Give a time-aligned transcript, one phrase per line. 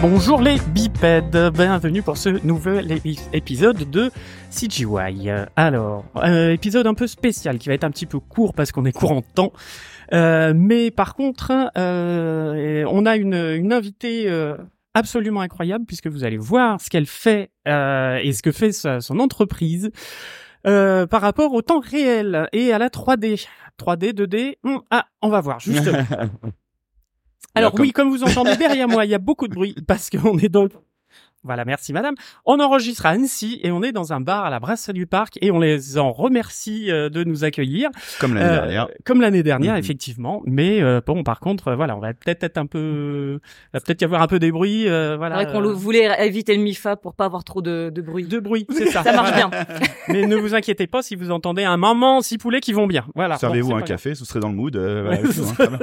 [0.00, 3.00] bonjour les bipèdes, bienvenue pour ce nouvel
[3.32, 4.10] épisode de
[4.50, 5.30] CGY.
[5.56, 8.84] Alors, euh, épisode un peu spécial qui va être un petit peu court parce qu'on
[8.84, 9.52] est court en temps,
[10.12, 14.56] euh, mais par contre, euh, on a une, une invitée euh,
[14.94, 19.00] absolument incroyable puisque vous allez voir ce qu'elle fait euh, et ce que fait sa,
[19.00, 19.90] son entreprise.
[20.66, 23.46] Euh, par rapport au temps réel et à la 3D.
[23.78, 26.04] 3D, 2D, hum, ah, on va voir, justement.
[27.54, 30.38] Alors oui, comme vous entendez derrière moi, il y a beaucoup de bruit parce qu'on
[30.38, 30.70] est dans le...
[31.42, 32.14] Voilà, merci madame.
[32.44, 35.38] On enregistre à Annecy et on est dans un bar à la Brasserie du Parc
[35.40, 37.88] et on les en remercie euh, de nous accueillir.
[38.20, 38.88] Comme l'année Euh, dernière.
[39.06, 39.78] Comme l'année dernière, Mhm.
[39.78, 40.42] effectivement.
[40.44, 43.40] Mais euh, bon, par contre, euh, voilà, on va peut-être être un peu...
[43.42, 44.86] Il va peut-être y avoir un peu des bruits.
[44.86, 48.02] euh, C'est voilà, vrai qu'on voulait éviter le MIFA pour pas avoir trop de, de
[48.02, 48.24] bruit.
[48.26, 49.02] de bruit, c'est ça.
[49.02, 49.50] Ça marche bien.
[50.08, 53.06] Mais ne vous inquiétez pas si vous entendez un maman, six poulets qui vont bien.
[53.14, 53.38] Voilà.
[53.38, 54.76] Servez-vous Bon, un café, vous serez dans le mood.
[54.76, 55.16] euh,
[55.56, 55.78] voilà,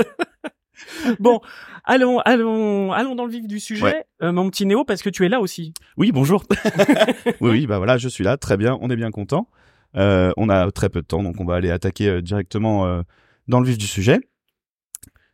[1.19, 1.41] Bon,
[1.83, 4.05] allons, allons, allons dans le vif du sujet, Ouais.
[4.21, 5.73] Euh, mon petit Néo, parce que tu es là aussi.
[5.97, 6.43] Oui, bonjour.
[7.41, 9.47] oui, oui, bah voilà, je suis là, très bien, on est bien content.
[9.95, 13.01] Euh, on a très peu de temps, donc on va aller attaquer euh, directement euh,
[13.47, 14.19] dans le vif du sujet.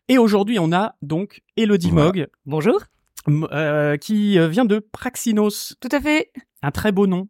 [0.09, 2.05] Et aujourd'hui, on a donc Elodie Voilà.
[2.07, 2.79] Mogg, Bonjour.
[3.29, 6.31] euh, qui vient de Praxinos, Tout à fait.
[6.63, 7.27] Un très beau nom.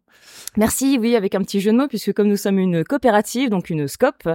[0.56, 3.68] Merci, oui, avec un petit jeu de mots, puisque comme nous sommes une coopérative, donc
[3.70, 4.28] une scope,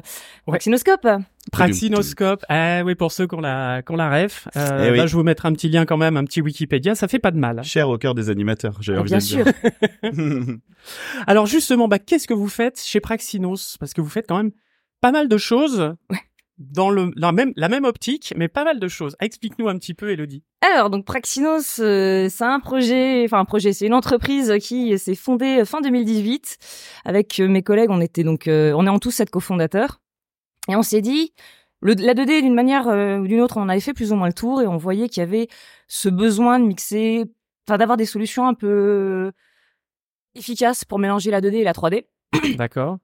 [0.45, 1.07] Praxinoscope.
[1.51, 4.47] Praxinoscope, ah oui, pour ceux qu'on la, qu'on la ref.
[4.55, 4.97] Euh, Eh oui.
[4.97, 7.31] Là, je vous mettrai un petit lien quand même, un petit Wikipédia, ça fait pas
[7.31, 7.63] de mal.
[7.63, 9.45] Cher au cœur des animateurs, j'ai Ah, envie bien de sûr.
[9.45, 9.53] dire.
[11.27, 13.77] Alors justement, bah, qu'est-ce que vous faites chez Praxinos?
[13.79, 14.51] Parce que vous faites quand même
[15.01, 15.95] pas mal de choses
[16.59, 19.15] dans le, la, même, la même optique, mais pas mal de choses.
[19.21, 20.43] Explique-nous un petit peu, Elodie.
[20.61, 25.15] Alors, donc Praxinos, euh, c'est un projet, enfin un projet, c'est une entreprise qui s'est
[25.15, 26.57] fondée fin 2018.
[27.05, 30.01] Avec euh, mes collègues, on était donc, euh, on est en tous sept cofondateurs.
[30.67, 31.33] Et on s'est dit,
[31.81, 34.27] le, la 2D, d'une manière euh, ou d'une autre, on avait fait plus ou moins
[34.27, 35.47] le tour et on voyait qu'il y avait
[35.87, 37.23] ce besoin de mixer,
[37.67, 39.31] enfin d'avoir des solutions un peu
[40.35, 42.05] efficaces pour mélanger la 2D et la 3D.
[42.57, 42.97] D'accord.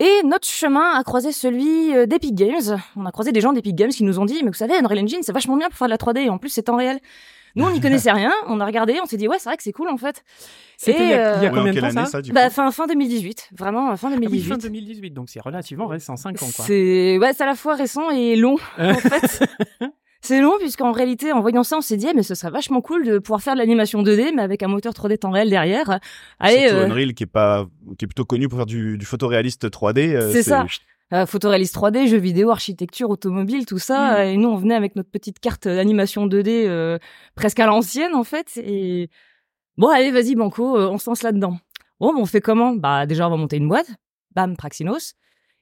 [0.00, 2.78] Et notre chemin a croisé celui euh, d'Epic Games.
[2.96, 4.98] On a croisé des gens d'Epic Games qui nous ont dit, mais vous savez, Unreal
[5.04, 6.98] Engine, c'est vachement bien pour faire de la 3D, et en plus, c'est en réel.
[7.54, 9.62] Nous, on n'y connaissait rien, on a regardé, on s'est dit, ouais, c'est vrai que
[9.62, 10.24] c'est cool, en fait.
[10.76, 12.08] C'était il y a, il y a euh, Ouais, en combien de quelle temps année
[12.08, 14.48] ça, Bah, coup fin, fin 2018, vraiment, fin Ah oui, 2018.
[14.48, 16.64] fin 2018, donc c'est relativement récent, 5 ans quoi.
[16.64, 19.44] C'est ouais, c'est à la fois récent et long en fait.
[20.24, 22.80] C'est long puisqu'en réalité, en voyant ça, on s'est dit eh, mais ce serait vachement
[22.80, 25.98] cool de pouvoir faire de l'animation 2D mais avec un moteur 3D temps réel derrière.
[26.38, 27.66] Allez, Surtout euh, Unreal qui est pas,
[27.98, 30.14] qui est plutôt connu pour faire du, du photoréaliste 3D.
[30.14, 30.64] euh, C'est ça.
[31.12, 34.18] euh, photoréaliste 3D, jeux vidéo, architecture, automobile, tout ça.
[34.18, 34.28] Mm.
[34.28, 36.98] Et nous, on venait avec notre petite carte d'animation 2D euh,
[37.34, 38.56] presque à l'ancienne en fait.
[38.58, 39.10] Et
[39.76, 41.58] bon, allez, vas-y Banco, euh, on se lance là-dedans.
[41.98, 42.74] Bon, on fait comment?
[42.74, 43.90] Bah déjà, on va monter une boîte.
[44.34, 45.14] Bam, Praxinos.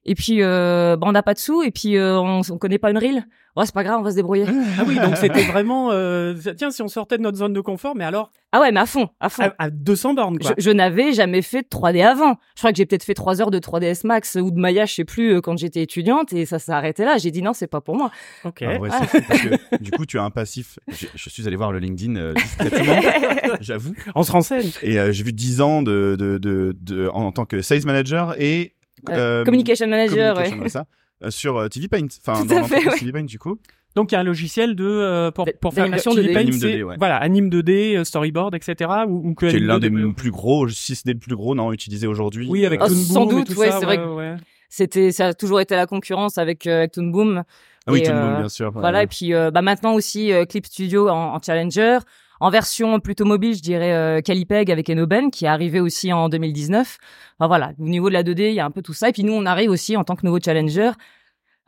[0.06, 2.78] Et puis, euh, bah, on n'a pas de sous, et puis euh, on, on connaît
[2.78, 3.24] pas Unreal.
[3.56, 4.46] Ouais, c'est pas grave, on va se débrouiller.
[4.78, 7.94] Ah oui, donc c'était vraiment, euh, tiens, si on sortait de notre zone de confort,
[7.96, 9.42] mais alors Ah ouais, mais à fond, à fond.
[9.42, 10.52] à, à 200 bornes quoi.
[10.56, 12.36] Je, je n'avais jamais fait de 3D avant.
[12.54, 14.94] Je crois que j'ai peut-être fait trois heures de 3ds Max ou de Maya, je
[14.94, 17.18] sais plus, euh, quand j'étais étudiante, et ça s'est arrêté là.
[17.18, 18.10] J'ai dit non, c'est pas pour moi.
[18.44, 18.62] Ok.
[18.62, 19.00] Ah ouais, Ah.
[19.10, 20.78] c'est fou, parce que, du coup, tu as un passif.
[20.88, 23.00] Je, je suis allé voir le LinkedIn euh, discrètement,
[23.60, 23.94] j'avoue.
[24.14, 24.70] On se renseigne.
[24.82, 27.84] Et euh, j'ai vu 10 ans de, de, de, de- en, en tant que sales
[27.84, 28.74] manager et
[29.08, 30.68] Euh, euh, Communication Manager, communication, ouais.
[30.68, 30.84] ça,
[31.24, 32.06] euh, sur euh, TV Paint.
[32.24, 32.98] Enfin, Tout dans à fait, ouais.
[32.98, 33.58] TV Paint, du coup.
[33.96, 36.32] Donc il y a un logiciel de euh, pour, pour faire d'animation TV 2D.
[36.34, 36.94] Paint, Anime c'est- 2D, ouais.
[36.98, 38.88] Voilà, anime 2D, euh, storyboard, etc.
[39.08, 41.18] Ou, ou que Qui est anime l'un 2D, des plus gros, si ce n'est le
[41.18, 42.46] plus gros, non, utilisé aujourd'hui.
[42.48, 44.42] Oui, avec Ah, Toon sans Boom et doute, tout ouais, ça, c'est vrai ouais, que-.
[44.68, 47.42] C'était, ça a toujours été la concurrence avec, euh, avec Toon Boom.
[47.86, 48.66] Ah oui, Et, euh, monde, bien sûr.
[48.66, 48.80] ouais.
[48.80, 51.98] Voilà, et puis euh, bah, maintenant aussi euh, Clip Studio en, en Challenger.
[52.40, 56.28] En version plutôt mobile, je dirais euh, Calipeg avec Enoben, qui est arrivé aussi en
[56.30, 56.98] 2019.
[57.38, 59.10] Enfin voilà, au niveau de la 2D, il y a un peu tout ça.
[59.10, 60.92] Et puis nous, on arrive aussi en tant que nouveau Challenger,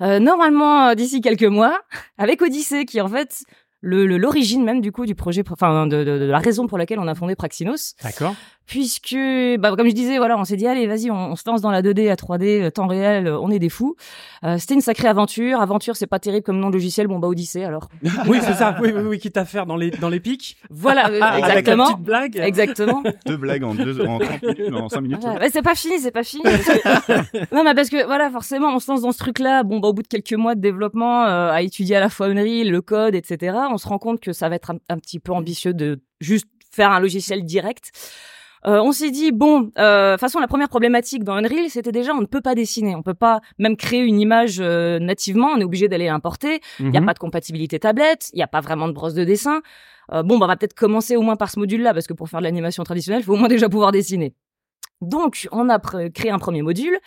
[0.00, 1.78] euh, normalement euh, d'ici quelques mois,
[2.18, 3.44] avec Odyssey, qui en fait
[3.82, 7.08] l'origine même du coup du projet, enfin de, de, de la raison pour laquelle on
[7.08, 8.34] a fondé Praxinos D'accord.
[8.66, 9.16] Puisque
[9.58, 11.70] bah, comme je disais voilà on s'est dit allez vas-y on, on se lance dans
[11.70, 13.96] la 2D à 3D euh, temps réel euh, on est des fous
[14.44, 17.28] Euh, c'était une sacrée aventure aventure c'est pas terrible comme nom de logiciel bon bah
[17.28, 17.88] Odyssée alors
[18.28, 18.76] oui, c'est ça.
[18.80, 20.56] Oui, oui, oui, quitte à faire dans les dans les pics.
[20.70, 22.36] voilà euh, Ah, Avec la exactement petite blague.
[22.36, 25.18] exactement Deux blagues en, deux, en 30 minutes, en 5 minutes.
[25.22, 25.40] Voilà.
[25.40, 28.78] Ouais, c'est pas fini c'est pas fini que- non mais parce que voilà forcément on
[28.80, 31.24] se lance dans ce truc là bon bah au bout de quelques mois de développement
[31.24, 34.32] euh, à étudier à la fois Unreal le code etc on se rend compte que
[34.32, 37.90] ça va être un, un petit peu ambitieux de juste faire un logiciel direct
[38.64, 41.90] Euh, on s'est dit bon, euh, de toute façon la première problématique dans Unreal, c'était
[41.90, 45.48] déjà on ne peut pas dessiner, on peut pas même créer une image euh, nativement,
[45.48, 46.60] on est obligé d'aller l'importer.
[46.78, 47.06] Il y a Mhm.
[47.06, 49.62] pas de compatibilité tablette, il y a pas vraiment de brosse de dessin.
[50.12, 52.28] Euh, bon, bah, on va peut-être commencer au moins par ce module-là parce que pour
[52.28, 54.34] faire de l'animation traditionnelle, il faut au moins déjà pouvoir dessiner.
[55.00, 55.80] Donc, on a
[56.14, 56.98] créé un premier module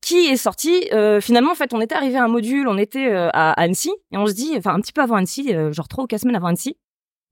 [0.00, 0.88] qui est sorti.
[0.92, 3.90] euh, finalement, en fait, on était arrivé à un module, on était euh, à Annecy
[4.12, 6.20] et on se dit, enfin un petit peu avant Annecy, euh, genre trois ou quatre
[6.22, 6.76] semaines avant Annecy.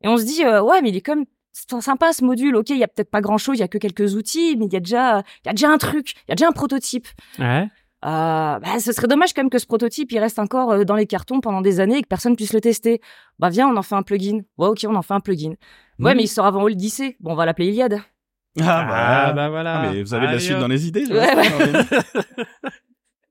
[0.02, 2.56] Et on se dit, euh, ouais, mais il est comme c'est sympa ce module.
[2.56, 4.66] Ok, il y a peut-être pas grand chose, il y a que quelques outils, mais
[4.66, 6.52] il y a déjà, il y a déjà un truc, il y a déjà un
[6.52, 7.06] prototype.
[7.38, 7.68] Ouais.
[8.04, 10.96] Euh, bah, ce serait dommage quand même que ce prototype il reste encore euh, dans
[10.96, 13.00] les cartons pendant des années et que personne puisse le tester.
[13.38, 14.40] Bah viens, on en fait un plugin.
[14.58, 15.50] Ouais, ok, on en fait un plugin.
[16.00, 16.16] Ouais, Mhm.
[16.16, 17.16] mais il sort avant Odyssey.
[17.20, 18.00] Bon, on va l'appeler Iliad.
[18.60, 19.78] Ah, Ah, bah voilà.
[19.78, 20.60] Ah, mais vous avez de la suite hop.
[20.62, 21.04] dans les idées.
[21.06, 22.72] je Ouais, vois.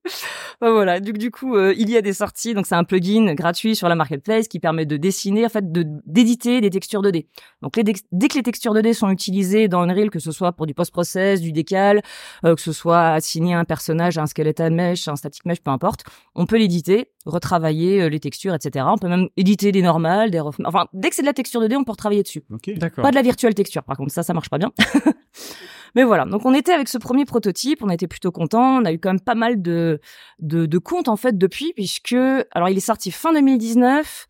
[0.61, 0.99] Voilà.
[0.99, 2.53] Du, du coup, euh, Iliad est sorti.
[2.53, 5.85] Donc c'est un plugin gratuit sur la marketplace qui permet de dessiner, en fait, de
[6.05, 7.25] d'éditer des textures 2D.
[7.63, 10.67] Donc les dès que les textures 2D sont utilisées dans Unreal, que ce soit pour
[10.67, 12.01] du post-process, du décal,
[12.45, 15.71] euh, que ce soit assigner un personnage à un skeleton mesh, un static mesh, peu
[15.71, 16.03] importe,
[16.35, 18.85] on peut l'éditer, retravailler euh, les textures, etc.
[18.87, 20.55] On peut même éditer des normales, des rough...
[20.65, 22.43] enfin dès que c'est de la texture 2D, on peut retravailler dessus.
[22.51, 22.71] Ok.
[22.77, 23.01] D'accord.
[23.03, 24.71] Pas de la virtual texture, par contre, ça, ça marche pas bien.
[25.95, 28.91] Mais voilà, donc on était avec ce premier prototype, on été plutôt content, on a
[28.91, 29.99] eu quand même pas mal de,
[30.39, 32.15] de, de comptes en fait depuis, puisque
[32.51, 34.27] alors il est sorti fin 2019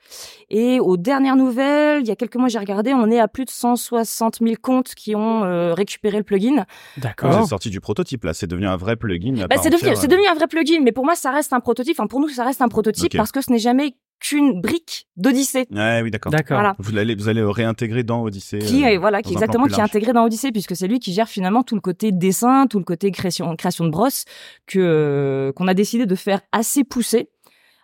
[0.50, 3.46] et aux dernières nouvelles, il y a quelques mois j'ai regardé, on est à plus
[3.46, 6.66] de 160 000 comptes qui ont euh, récupéré le plugin.
[6.98, 7.42] D'accord.
[7.42, 9.48] c'est sorti du prototype, là, c'est devenu un vrai plugin.
[9.48, 11.96] Bah, c'est devenu, c'est devenu un vrai plugin, mais pour moi ça reste un prototype.
[11.98, 15.68] Enfin pour nous ça reste un prototype parce que ce n'est jamais qu'une brique d'Odyssée.
[15.72, 16.32] Ouais, oui, d'accord.
[16.32, 16.58] D'accord.
[16.58, 16.76] Voilà.
[16.80, 18.60] Vous allez, vous allez le réintégrer dans Odyssey.
[18.60, 21.12] qui euh, est voilà qui exactement qui est intégré dans Odyssey puisque c'est lui qui
[21.12, 24.26] gère finalement tout le côté dessin tout le côté création création de brosses
[24.68, 27.30] que euh, qu'on a décidé de faire assez poussé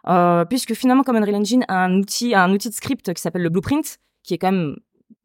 [0.08, 3.22] euh, puisque finalement comme Unreal Engine a un outil a un outil de script qui
[3.22, 4.76] s'appelle le Blueprint qui est quand même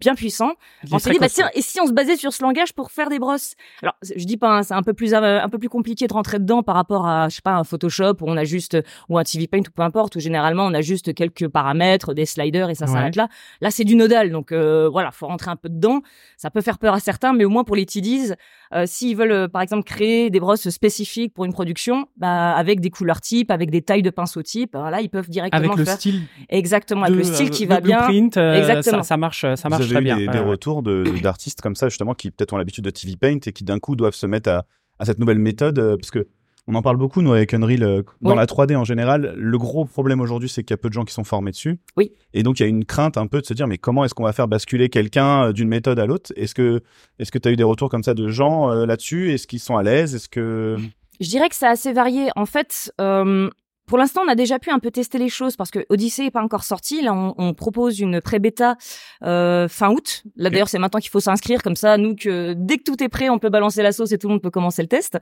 [0.03, 0.53] bien puissant.
[0.91, 3.09] On s'est dit bah tiens et si on se basait sur ce langage pour faire
[3.09, 3.55] des brosses?
[3.83, 6.13] Alors je dis pas hein, c'est un peu plus euh, un peu plus compliqué de
[6.13, 8.77] rentrer dedans par rapport à je sais pas un Photoshop où on a juste
[9.09, 12.27] ou un TV Paint ou peu importe où généralement on a juste quelques paramètres des
[12.27, 12.93] sliders et ça Ouais.
[12.93, 13.29] s'arrête là.
[13.61, 16.01] Là c'est du nodal donc euh, voilà faut rentrer un peu dedans.
[16.37, 18.35] Ça peut faire peur à certains mais au moins pour les TDs
[18.75, 22.81] euh, s'ils veulent euh, par exemple créer des brosses spécifiques pour une production bah avec
[22.81, 25.77] des couleurs types avec des tailles de pinceau type alors là ils peuvent directement Avec
[25.77, 25.95] le faire.
[25.95, 28.09] style exactement avec de, le style qui va bien.
[28.37, 29.03] euh, Exactement.
[29.03, 30.17] Ça, ça marche, ça marche très eu bien.
[30.17, 33.39] des, des retours de- d'artistes comme ça, justement, qui peut-être ont l'habitude de TV Paint
[33.47, 34.65] et qui d'un coup doivent se mettre à,
[34.99, 36.27] à cette nouvelle méthode, euh, parce que
[36.69, 38.37] on en parle beaucoup, nous, avec Unreal, euh, dans Oui.
[38.37, 39.35] la 3D en général.
[39.37, 41.81] Le gros problème aujourd'hui, c'est qu'il y a peu de gens qui sont formés dessus.
[41.97, 42.13] Oui.
[42.35, 44.15] Et donc, il y a une crainte un peu de se dire, mais comment est-ce
[44.15, 46.33] qu'on va faire basculer quelqu'un euh, d'une méthode à l'autre?
[46.37, 46.81] Est-ce que
[47.19, 49.33] tu as eu des retours comme ça de gens euh, là-dessus?
[49.33, 50.15] Est-ce qu'ils sont à l'aise?
[50.15, 50.77] Est-ce que...
[51.21, 52.29] Je dirais que c'est assez varié.
[52.37, 53.51] En fait, euh,
[53.87, 56.31] pour l'instant, on a déjà pu un peu tester les choses parce que Odyssey est
[56.31, 57.03] pas encore sorti.
[57.03, 58.77] Là, on, on propose une pré-bêta
[59.25, 60.23] euh, fin août.
[60.37, 61.63] Là, d'ailleurs, c'est maintenant qu'il faut s'inscrire.
[61.63, 64.19] Comme ça, nous, que dès que tout est prêt, on peut balancer la sauce et
[64.19, 65.19] tout le monde peut commencer le test,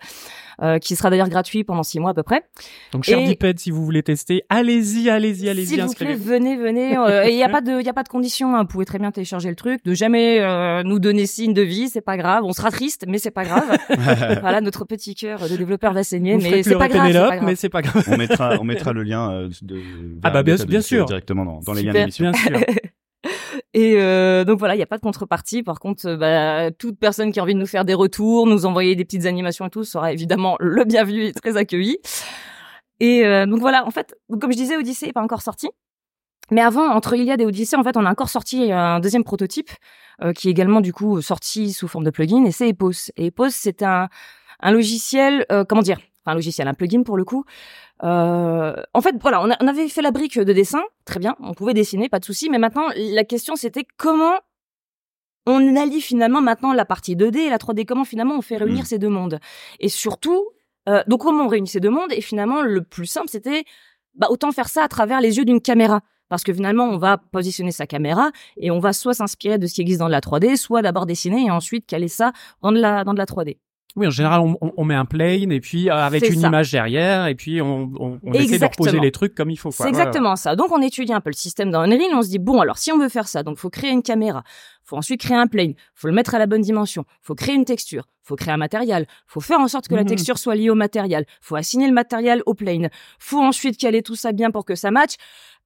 [0.62, 2.42] euh, qui sera d'ailleurs gratuit pendant six mois à peu près.
[2.92, 6.96] Donc, cher Diped, si vous voulez tester, allez-y, allez-y, allez-y, S'il vous plaît, venez, venez.
[6.96, 8.54] euh, il y a pas de, il a pas de condition.
[8.54, 8.62] hein.
[8.62, 11.88] Vous pouvez très bien télécharger le truc, de jamais euh, nous donner signe de vie,
[11.88, 12.44] c'est pas grave.
[12.44, 13.76] On sera triste, mais c'est pas grave.
[14.40, 17.12] voilà, notre petit cœur de développeur va saigner, mais c'est pas grave.
[17.12, 17.42] pas grave.
[17.44, 18.04] mais c'est pas grave.
[18.08, 19.80] on mettra, on mettra le lien euh, de.
[20.22, 21.04] Ah bah, bien- bien sûr.
[21.06, 22.30] Directement dans, dans les liens d'émission.
[22.30, 22.60] Bien sûr.
[23.74, 25.62] Et euh, donc voilà, il n'y a pas de contrepartie.
[25.62, 28.66] Par contre, euh, bah, toute personne qui a envie de nous faire des retours, nous
[28.66, 31.98] envoyer des petites animations et tout, sera évidemment le bienvenu et très accueilli.
[32.98, 35.68] Et euh, donc voilà, en fait, comme je disais, Odyssey n'est pas encore sorti.
[36.50, 39.70] Mais avant, entre Iliad et Odyssey, en fait, on a encore sorti un deuxième prototype
[40.22, 43.10] euh, qui est également du coup sorti sous forme de plugin, et c'est Epos.
[43.16, 44.08] Et Epos, c'est un,
[44.60, 47.44] un logiciel, euh, comment dire, enfin un logiciel, un plugin pour le coup.
[48.02, 51.36] Euh, en fait, voilà, on, a- on avait fait la brique de dessin, très bien,
[51.40, 52.48] on pouvait dessiner, pas de souci.
[52.50, 54.34] Mais maintenant, la question c'était comment
[55.46, 57.84] on allie finalement maintenant la partie 2D et la 3D.
[57.84, 58.86] Comment finalement on fait réunir Mm.
[58.86, 59.40] ces deux mondes?
[59.80, 60.46] Et surtout,
[60.88, 62.12] euh, donc comment on réunit ces deux mondes?
[62.12, 63.64] Et finalement, le plus simple, c'était
[64.14, 66.00] bah, autant faire ça à travers les yeux d'une caméra.
[66.28, 69.74] Parce que finalement, on va positionner sa caméra et on va soit s'inspirer de ce
[69.74, 72.78] qui existe dans de la 3D, soit d'abord dessiner et ensuite caler ça dans de
[72.78, 73.58] la, dans de la 3D.
[73.96, 76.46] Oui, en général, on, met un plane et puis euh, avec une ça.
[76.46, 79.70] image derrière et puis on, on, on essaie de reposer les trucs comme il faut.
[79.72, 79.82] C'est.
[79.82, 80.54] Ouais, exactement ça.
[80.54, 82.92] Donc on étudie un peu le système dans Unreal, on se dit bon alors si
[82.92, 84.44] on veut faire ça, donc faut créer une caméra,
[84.84, 87.64] faut ensuite créer un plane, faut le mettre à la bonne dimension, faut créer une
[87.64, 90.08] texture, faut créer un matériel, faut faire en sorte que la Mhm.
[90.08, 94.14] texture soit liée au matériel, faut assigner le matériel au plane, faut ensuite caler tout
[94.14, 95.14] ça bien pour que ça matche.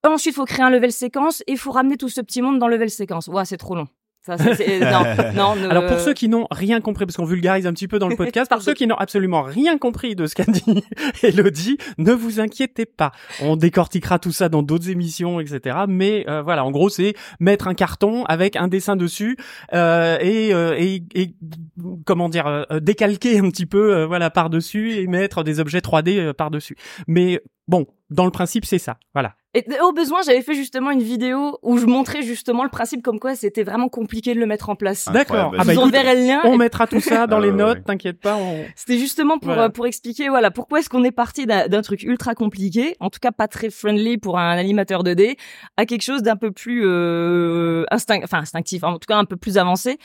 [0.02, 2.74] Ensuite faut créer un level séquence et faut ramener tout ce petit monde dans le
[2.76, 3.26] level séquence.
[3.28, 3.88] Ouais, c'est trop long.
[4.26, 5.02] Ça, c'est- c'est- non,
[5.34, 5.56] non.
[5.56, 8.08] ne- Alors pour ceux qui n'ont rien compris, parce qu'on vulgarise un petit peu dans
[8.08, 10.62] le podcast, pour ceux qui n'ont absolument rien compris de ce qu'a dit
[11.22, 13.12] Elodie, ne vous inquiétez pas.
[13.42, 15.76] On décortiquera tout ça dans d'autres émissions, etc.
[15.88, 19.36] Mais euh, voilà, en gros, c'est mettre un carton avec un dessin dessus
[19.74, 21.34] euh, et, euh, et, et
[22.06, 25.80] comment dire, euh, décalquer un petit peu, euh, voilà, par dessus et mettre des objets
[25.80, 26.76] 3D euh, par dessus.
[27.06, 28.96] Mais bon, dans le principe, c'est ça.
[29.12, 29.34] Voilà.
[29.56, 33.20] Et au besoin, j'avais fait justement une vidéo où je montrais justement le principe comme
[33.20, 35.08] quoi c'était vraiment compliqué de le mettre en place.
[35.12, 35.52] D'accord.
[35.52, 36.40] Ah Je bah vous écoute, enverrai le lien.
[36.44, 37.84] on mettra tout ça dans Ah les ouais, notes, ouais.
[37.84, 38.34] t'inquiète pas.
[38.36, 39.64] on- C'était justement pour Voilà.
[39.64, 43.10] euh, pour expliquer voilà pourquoi est-ce qu'on est parti d'un d'un truc ultra compliqué, en
[43.10, 45.36] tout cas pas très friendly pour un animateur 2D,
[45.76, 49.36] à quelque chose d'un peu plus euh, instinct, enfin instinctif, en tout cas un peu
[49.36, 49.98] plus avancé,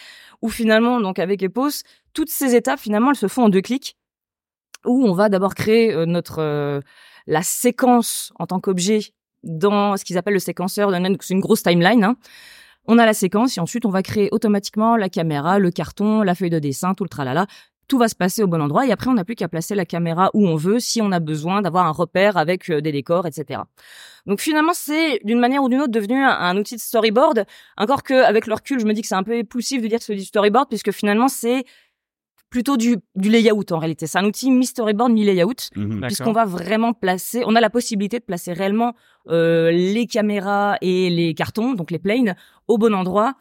[0.44, 1.82] où finalement donc avec Epos,
[2.14, 3.98] toutes ces étapes finalement elles se font en deux clics,
[4.86, 6.82] où on va d'abord créer euh, notre euh,
[7.28, 9.00] la séquence en tant qu'objet
[9.44, 10.92] dans ce qu'ils appellent le séquenceur,
[11.22, 12.04] c'est une grosse timeline.
[12.04, 12.16] Hein.
[12.86, 16.34] On a la séquence et ensuite on va créer automatiquement la caméra, le carton, la
[16.36, 17.46] feuille de dessin, tout le tralala
[17.90, 19.86] tout va se passer au bon endroit et après on n'a plus qu'à placer la
[19.86, 23.26] caméra où on veut si on a besoin d'avoir un repère avec euh, des décors,
[23.26, 23.62] etc.
[24.28, 27.46] Donc finalement c'est d'une manière ou d'une autre devenu un, outil de storyboard.
[27.78, 29.98] Encore que avec le recul je me dis que c'est un peu époussif de dire
[29.98, 31.66] que c'est du storyboard puisque finalement c'est
[32.50, 34.08] plutôt du, du layout en réalité.
[34.08, 36.02] C'est un outil mi-storyboard, mi-layout Mhm.
[36.02, 38.94] puisqu'on va vraiment placer, on a la possibilité de placer réellement
[39.30, 42.36] euh, les caméras et les cartons, donc les planes,
[42.68, 43.36] au bon endroit,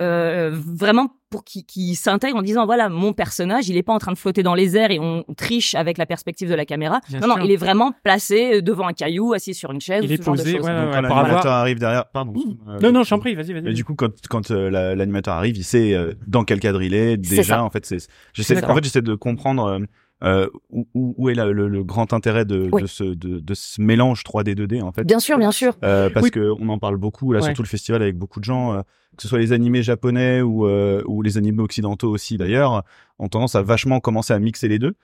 [0.00, 3.98] euh, vraiment pour qu'ils qu'ils s'intègrent en disant voilà mon personnage, il est pas en
[3.98, 7.00] train de flotter dans les airs et on triche avec la perspective de la caméra.
[7.10, 7.44] Bien non non, sûr.
[7.44, 10.22] il est vraiment placé devant un caillou, assis sur une chaise, Il ou est ce
[10.22, 12.32] genre de posé, ouais, Donc, ouais, quand l'animateur avoir- arrive derrière, pardon.
[12.68, 13.74] euh, Non, non, j'en prie, vas-y, vas-y.
[13.74, 16.94] du coup, quand, quand euh, la- l'animateur arrive, il sait euh, dans quel cadre il
[16.94, 17.16] est.
[17.18, 17.64] Déjà, ça.
[17.64, 17.98] en fait, c'est.
[18.32, 18.64] J'essaie.
[18.64, 19.80] En fait, j'essaie de comprendre
[20.24, 22.82] euh, où, où- est la- le, le grand intérêt de, Oui.
[22.82, 25.04] de ce de, de ce mélange 3D 2D en fait?
[25.04, 25.76] Bien sûr, bien sûr.
[25.84, 26.30] Euh, parce Oui.
[26.30, 27.44] que on en parle beaucoup là, Ouais.
[27.46, 28.80] surtout le festival avec beaucoup de gens, euh,
[29.16, 32.82] que ce soit les animés japonais ou euh, ou les animés occidentaux aussi d'ailleurs,
[33.18, 34.94] ont tendance à vachement commencer à mixer les deux.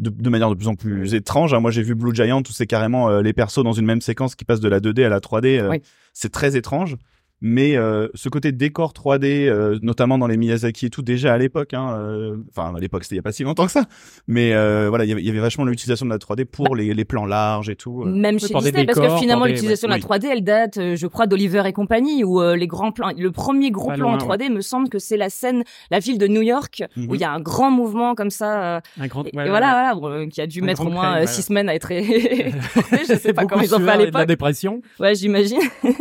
[0.00, 1.54] De, de manière de plus en plus étrange.
[1.54, 1.60] hein.
[1.60, 4.34] Moi, j'ai vu Blue Giant où c'est carrément euh, les persos dans une même séquence
[4.34, 5.60] qui passent de la 2D à la 3D.
[5.60, 5.82] euh, Oui.
[6.12, 6.96] C'est très étrange.
[7.40, 11.36] Mais euh, ce côté décor 3D, euh, notamment dans les Miyazaki et tout, déjà à
[11.36, 13.84] l'époque, hein, euh, enfin à l'époque c'était il y a pas si longtemps que ça,
[14.26, 17.26] mais euh, voilà, il y avait- vachement l'utilisation de la 3D pour les, les plans
[17.26, 18.02] larges et tout.
[18.02, 18.06] euh.
[18.06, 19.98] Même chez Disney, parce que finalement l'utilisation ouais.
[19.98, 22.92] de la 3D, elle date, euh, je crois, d'Oliver et compagnie, où euh, les grands
[22.92, 25.64] plans, le premier gros Pas plan en loin, 3D me semble que c'est la scène,
[25.90, 27.10] la ville de New York, Mhm.
[27.10, 29.38] où il y a un grand mouvement comme ça, euh, Un grand, et, ouais, et
[29.38, 31.88] ouais, voilà, voilà, euh, qui a dû Un mettre au moins six semaines à être
[33.08, 34.26] je sais pas comment ils ont fait à de la l'époque.
[34.28, 34.80] dépression.
[34.98, 35.58] Ouais, j'imagine.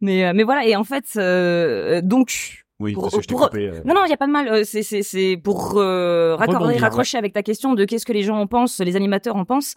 [0.00, 3.48] mais euh, mais voilà, et en fait, euh, donc Oui, pour- parce que je pour-
[3.48, 3.68] coupé.
[3.68, 3.80] euh.
[3.84, 4.48] non, non, il y a pas de mal.
[4.48, 8.12] euh, C'est, c'est, c'est pour euh, raccorder, Rebondir, raccrocher avec ta question de qu'est-ce que
[8.12, 9.74] les gens en pensent, les animateurs en pensent.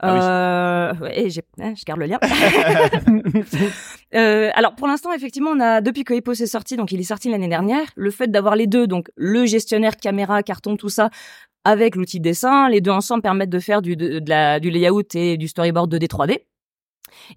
[0.00, 2.18] Ah euh, ouais, j'ai, hein, je garde le lien.
[4.14, 7.04] Euh, alors pour l'instant, effectivement, on a depuis que Epos est sorti, donc il est
[7.04, 11.10] sorti l'année dernière, le fait d'avoir les deux, donc le gestionnaire caméra, carton, tout ça,
[11.64, 14.70] avec l'outil de dessin, les deux ensemble permettent de faire du, de, de la, du
[14.70, 16.38] layout et du storyboard 2D 3D.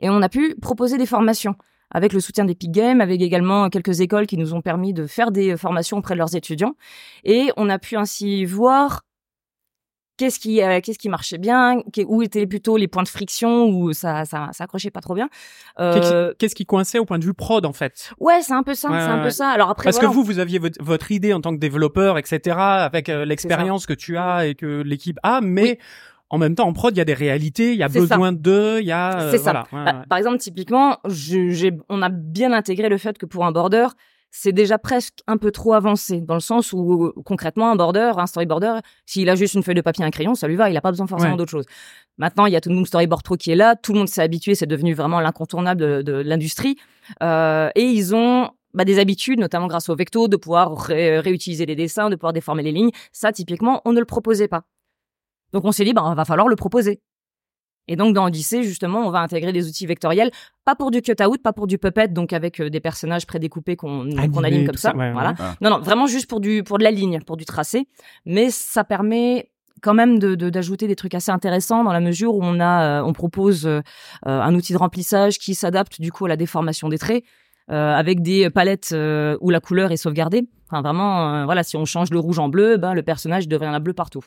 [0.01, 1.55] Et on a pu proposer des formations
[1.91, 5.31] avec le soutien d'Epic Games, avec également quelques écoles qui nous ont permis de faire
[5.31, 6.75] des formations auprès de leurs étudiants.
[7.23, 9.01] Et on a pu ainsi voir
[10.17, 13.93] qu'est-ce qui, euh, qu'est-ce qui marchait bien, où étaient plutôt les points de friction, où
[13.93, 15.29] ça, ça, ça accrochait pas trop bien.
[15.77, 18.11] Qu'est-ce Euh, qui- Qu'est-ce qui coinçait au point de vue prod, en fait?
[18.19, 19.49] Ouais, c'est un peu ça, Ouais, c'est un peu ça.
[19.49, 22.17] Alors après, Parce voilà, que vous, vous aviez votre, votre idée en tant que développeur,
[22.17, 25.77] etc., avec euh, l'expérience que tu as et que l'équipe a, mais
[26.29, 28.79] en même temps, en prod, il y a des réalités, il y a besoin d'eux,
[28.81, 29.19] il y a...
[29.19, 29.63] euh, C'est ça.
[29.71, 30.05] Ouais, Bah, ouais.
[30.09, 33.87] Par exemple, typiquement, je- on a bien intégré le fait que pour un border,
[34.29, 38.25] c'est déjà presque un peu trop avancé, dans le sens où concrètement, un border, un
[38.27, 40.73] storyboarder, s'il a juste une feuille de papier et un crayon, ça lui va, il
[40.73, 41.37] n'a pas besoin forcément Ouais.
[41.37, 41.65] d'autre chose.
[42.17, 44.09] Maintenant, il y a tout le monde Storyboard Pro qui est là, tout le monde
[44.09, 46.75] s'est habitué, c'est devenu vraiment l'incontournable de, de l'industrie,
[47.23, 51.65] Euh, et ils ont bah, des habitudes, notamment grâce au Vecto, de pouvoir ré- réutiliser
[51.65, 52.91] les dessins, de pouvoir déformer les lignes.
[53.13, 54.63] Ça, typiquement, on ne le proposait pas.
[55.53, 57.01] Donc on s'est dit, bah, va falloir le proposer.
[57.89, 60.29] Et donc dans Odyssey, justement, on va intégrer des outils vectoriels,
[60.65, 64.09] pas pour du cut-out, pas pour du puppet, donc avec euh, des personnages prédécoupés qu'on
[64.09, 64.91] qu'on Animés, aligne comme ça.
[64.91, 65.29] ça, ouais, voilà.
[65.29, 65.45] ouais.
[65.61, 67.87] Non, non, vraiment juste pour du pour de la ligne, pour du tracé.
[68.25, 69.51] Mais ça permet
[69.81, 72.99] quand même de de- d'ajouter des trucs assez intéressants dans la mesure où on a
[72.99, 73.79] euh, on propose euh,
[74.25, 77.23] euh, un outil de remplissage qui s'adapte du coup à la déformation des traits.
[77.69, 80.47] euh, avec des palettes euh, où la couleur est sauvegardée.
[80.69, 83.65] Enfin, vraiment, euh, voilà, si on change le rouge en bleu, ben, le personnage devient
[83.65, 84.21] un bleu partout.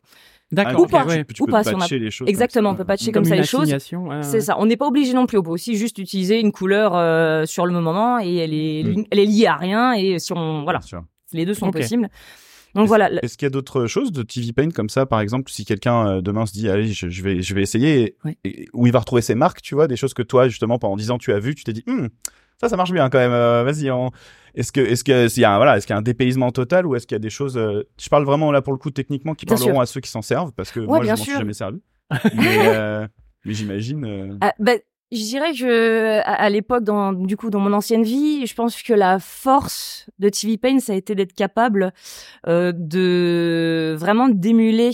[0.52, 1.04] D'accord, ou pas.
[1.06, 1.24] ouais.
[1.24, 2.28] Tu, tu Ou peux pas, si on a- les choses.
[2.28, 2.86] Exactement, on comme peut ça.
[2.86, 3.72] patcher comme, ça une les choses.
[3.72, 4.56] ouais, C'est ça.
[4.58, 5.38] On n'est pas obligé non plus.
[5.38, 9.04] On peut aussi juste utiliser une couleur euh, sur le moment et elle est, Mm.
[9.10, 9.92] elle est liée à rien.
[9.92, 10.80] Et si on, voilà,
[11.32, 12.08] les deux sont possibles.
[12.74, 13.08] Donc voilà.
[13.10, 15.64] le- Est-ce qu'il y a d'autres choses de TV Paint comme ça, par exemple, si
[15.64, 18.92] quelqu'un euh, demain se dit, allez, je, je vais, je vais essayer, et- où il
[18.92, 21.32] va retrouver ses marques, tu vois, des choses que toi, justement, pendant 10 ans, tu
[21.32, 22.08] as vu, tu t'es dit, Hum,
[22.60, 23.32] ça, ça marche bien quand même.
[23.32, 24.10] euh, Vas-y, on...
[24.54, 26.50] est-ce que, est-ce que, s'il y a, un- voilà, est-ce qu'il y a un dépaysement
[26.52, 28.78] total ou est-ce qu'il y a des choses, euh, je parle vraiment là pour le
[28.78, 29.80] coup techniquement qui Bien parleront sûr.
[29.80, 31.80] à ceux qui s'en servent parce que moi, je m'en suis jamais servi.
[32.34, 33.06] mais, euh,
[33.44, 34.04] mais j'imagine.
[34.04, 34.78] euh, Ah, ben,
[35.12, 38.82] je dirais que à, à l'époque, dans du coup, dans mon ancienne vie, je pense
[38.82, 41.92] que la force de TV Paint, ça a été d'être capable
[42.46, 44.90] euh, de vraiment d'émuler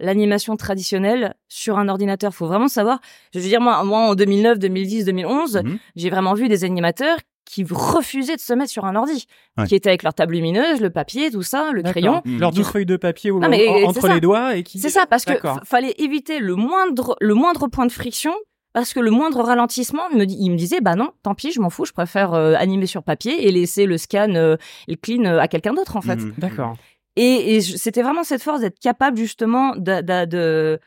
[0.00, 2.34] l'animation traditionnelle sur un ordinateur.
[2.34, 3.00] Faut vraiment savoir.
[3.32, 5.78] Je veux dire, moi, moi en 2009, 2010, 2011, Mhm.
[5.96, 7.16] j'ai vraiment vu des animateurs
[7.46, 9.66] qui refusaient de se mettre sur un ordi, Ouais.
[9.66, 12.22] qui étaient avec leur table lumineuse, le papier, tout ça, le crayon.
[12.24, 12.38] Mm.
[12.40, 14.14] Leur douze feuilles de papier Non, mais en- c'est entre ça.
[14.14, 14.78] les doigts et qui.
[14.80, 18.32] C'est ça, parce que fallait éviter le moindre, le moindre point de friction.
[18.74, 21.60] Parce que le moindre ralentissement, il me, il me disait, bah non, tant pis, je
[21.60, 24.56] m'en fous, je préfère euh, animer sur papier et laisser le scan euh,
[24.88, 26.16] et le clean euh, à quelqu'un d'autre, en fait.
[26.16, 26.34] Mhm.
[26.38, 26.74] D'accord.
[27.16, 30.80] Et, c'était vraiment cette force d'être capable justement de, de, de,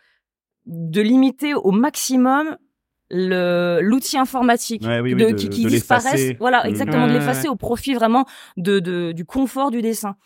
[0.66, 2.58] de limiter au maximum
[3.10, 6.36] le l'outil informatique Ouais, oui, oui, de, de- qui, qui de disparaisse l'effacer.
[6.42, 6.70] voilà Mhm.
[6.72, 7.54] exactement Ouais, de l'effacer ouais.
[7.54, 8.26] au profit vraiment
[8.58, 10.18] de, de du confort du dessin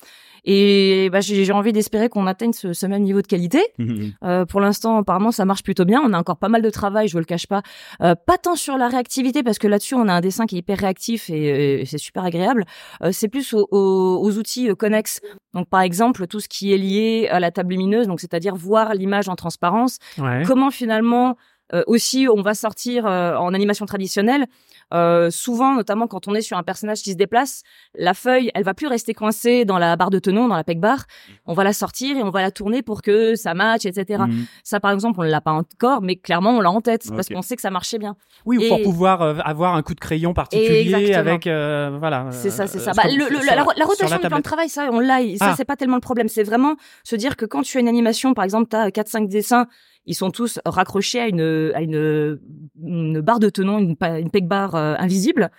[0.44, 4.14] et bah, j'ai envie d'espérer qu'on atteigne ce, ce même niveau de qualité Mhm.
[4.24, 6.02] euh, pour l'instant, apparemment, ça marche plutôt bien.
[6.04, 7.62] On a encore pas mal de travail, je vous le cache pas.
[8.02, 10.60] Euh, pas tant sur la réactivité, parce que là-dessus, on a un dessin qui est
[10.60, 12.66] hyper réactif et, et c'est super agréable.
[13.04, 15.22] Euh, c'est plus aux outils euh, connexes.
[15.54, 18.94] Donc, par exemple, tout ce qui est lié à la table lumineuse, donc c'est-à-dire voir
[18.94, 19.98] l'image en transparence.
[20.18, 20.44] Ouais.
[20.48, 21.36] Comment finalement
[21.74, 24.46] euh, aussi on va sortir euh, en animation traditionnelle.
[24.94, 27.64] Euh, souvent, notamment quand on est sur un personnage qui se déplace,
[27.98, 30.82] la feuille, elle va plus rester coincée dans la barre de tenon, dans la peg
[30.82, 31.06] bar.
[31.46, 34.24] On va la sortir et on va la tourner pour que ça matche, etc.
[34.28, 34.46] Mhm.
[34.66, 37.30] Ça, par exemple, on ne l'a pas encore, mais clairement, on l'a en tête parce
[37.30, 38.18] qu'on sait que ça marchait bien.
[38.46, 42.28] Oui, ou Et- pour pouvoir euh, avoir un coup de crayon particulier avec euh, voilà.
[42.32, 42.94] C'est ça, c'est euh, ça.
[42.94, 45.20] sur- Bah, le- le- la, la rotation du plan de travail, ça, on l'a.
[45.38, 45.54] Ça, Ah.
[45.56, 46.28] c'est pas tellement le problème.
[46.28, 46.76] C'est vraiment
[47.06, 49.68] se dire que quand tu as une animation, par exemple, tu as 4-5 dessins,
[50.06, 52.40] ils sont tous raccrochés à une, à une,
[52.84, 55.52] une barre de tenon, une, une peg bar euh, invisible.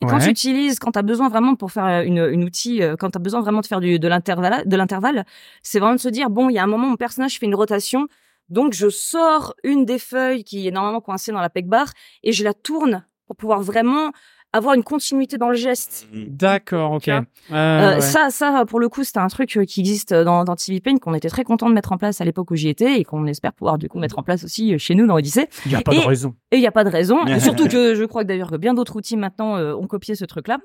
[0.00, 2.82] Et quand tu utilises, quand tu as besoin vraiment pour faire euh, une, une outil,
[2.82, 5.24] euh, quand tu as besoin vraiment de faire du, de l'intervalle, de l'intervalle,
[5.62, 7.54] c'est vraiment de se dire, bon, il y a un moment, mon personnage fait une
[7.54, 8.08] rotation,
[8.48, 11.92] donc je sors une des feuilles qui est normalement coincée dans la peg bar
[12.24, 14.10] et je la tourne pour pouvoir vraiment
[14.54, 16.06] avoir une continuité dans le geste.
[16.12, 17.02] D'accord, ok.
[17.04, 18.00] Tu vois Euh, Euh, ouais.
[18.00, 20.98] Ça, ça, pour le coup, c'était un truc euh, qui existe dans, dans TV Paint
[20.98, 23.26] qu'on était très content de mettre en place à l'époque où j'y étais et qu'on
[23.26, 25.48] espère pouvoir du coup mettre en place aussi euh, chez nous dans Odyssey.
[25.66, 26.34] Il n'y a pas et- de raison.
[26.50, 27.24] Et il n'y a pas de raison.
[27.26, 30.14] Et surtout que je crois que d'ailleurs que bien d'autres outils maintenant euh, ont copié
[30.14, 30.58] ce truc-là.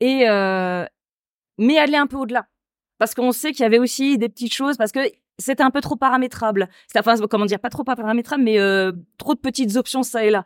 [0.00, 0.84] Et euh,
[1.58, 2.46] mais aller un peu au-delà,
[2.98, 5.00] parce qu'on sait qu'il y avait aussi des petites choses, parce que
[5.40, 6.68] c'était un peu trop paramétrable.
[6.86, 10.30] C'était enfin comment dire, pas trop paramétrable, mais euh, trop de petites options ça et
[10.30, 10.44] là.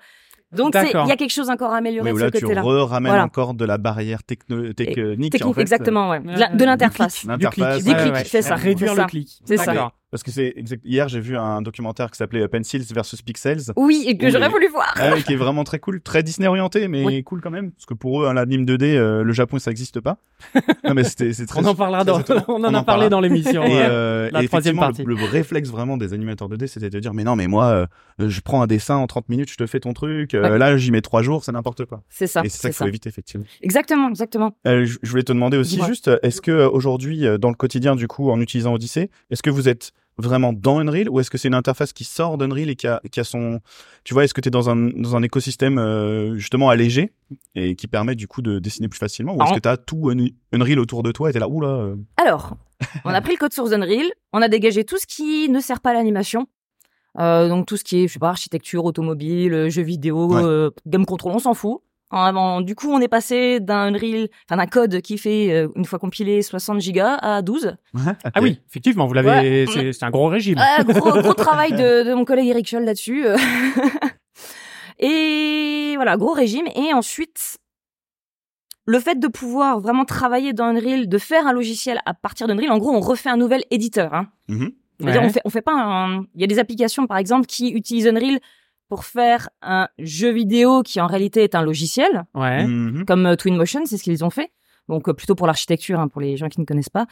[0.56, 2.62] Donc il y a quelque chose encore à améliorer Oui, de ce là, tu côté-là.
[2.62, 3.24] ramènes Voilà.
[3.24, 5.60] encore de la barrière techno technique, en Technique, fait.
[5.62, 6.20] exactement, ouais.
[6.20, 7.26] De la- de l'interface.
[7.26, 7.64] Du clic.
[7.64, 8.24] Ouais, clics, ouais.
[8.26, 9.40] c'est ça, Réduire le clic.
[9.44, 9.92] C'est ça.
[10.12, 10.82] Parce que c'est exact.
[10.84, 13.72] Hier, j'ai vu un documentaire qui s'appelait Pencils versus Pixels.
[13.76, 14.94] Oui, et que j'aurais voulu voir.
[14.96, 17.24] Ah oui, qui est vraiment très cool, très Disney orienté, mais Oui.
[17.24, 20.00] cool quand même, parce que pour eux, un anime 2D, euh, le Japon, ça n'existe
[20.00, 20.18] pas.
[20.84, 21.60] non, mais c'était, c'est très.
[21.60, 23.08] On en parlera dans, on en a parlé parlera.
[23.08, 23.64] dans l'émission.
[23.64, 25.24] Et, euh, la et troisième effectivement, le, partie.
[25.24, 27.66] le réflexe vraiment des animateurs 2D, c'était de dire, mais non, mais moi,
[28.20, 30.34] euh, je prends un dessin en 30 minutes, je te fais ton truc.
[30.34, 30.58] euh, Ouais.
[30.58, 32.02] Là, j'y mets trois jours, c'est n'importe quoi.
[32.10, 32.42] C'est ça.
[32.44, 33.46] et c'est ça qu'il faut éviter, effectivement.
[33.62, 34.54] Exactement, exactement.
[34.66, 37.96] Euh, je voulais te demander aussi juste, est-ce que euh, aujourd'hui, euh, dans le quotidien,
[37.96, 41.38] du coup, en utilisant Odyssey, est-ce que vous êtes vraiment dans Unreal ou est-ce que
[41.38, 43.60] c'est une interface qui sort d'Unreal et qui a, qui a son,
[44.04, 47.12] tu vois, est-ce que tu es dans un, dans un écosystème euh, justement allégé
[47.54, 50.10] et qui permet du coup de dessiner plus facilement ou est-ce que tu as tout
[50.10, 52.56] Un- Unreal autour de toi et t'es là, oula, euh, Alors,
[53.04, 55.80] on a pris le code source d'Unreal, on a dégagé tout ce qui ne sert
[55.80, 56.46] pas à l'animation.
[57.18, 60.68] Euh, donc tout ce qui est, je sais pas, architecture, automobile, jeux vidéo, Ouais.
[60.86, 61.80] game control, on s'en fout.
[62.12, 65.84] En- du coup, on est passé d'un Unreal, enfin d'un code qui fait euh, une
[65.86, 67.74] fois compilé 60 gigas à 12.
[68.34, 69.64] Ah oui, effectivement, vous l'avez.
[69.64, 69.64] Ouais.
[69.72, 70.58] C'est c'est un gros régime.
[70.60, 73.26] Ah, gros, gros travail de, de mon collègue Eric Scholl là-dessus.
[73.26, 73.36] euh.
[74.98, 76.66] et voilà, gros régime.
[76.76, 77.56] Et ensuite,
[78.86, 82.70] le fait de pouvoir vraiment travailler dans Unreal, de faire un logiciel à partir d'Unreal,
[82.72, 84.12] en gros, on refait un nouvel éditeur.
[84.14, 84.28] Hein.
[84.48, 85.26] C'est-à-dire, Ouais.
[85.26, 86.24] on fait, on fait pas un...
[86.34, 88.38] Il y a des applications, par exemple, qui utilisent Unreal
[88.92, 92.66] pour faire un jeu vidéo qui, en réalité, est un logiciel, Ouais.
[92.66, 93.06] Mhm.
[93.06, 94.52] comme euh, Twinmotion, c'est ce qu'ils ont fait.
[94.86, 97.06] Donc, euh, plutôt pour l'architecture, hein, pour les gens qui ne connaissent pas.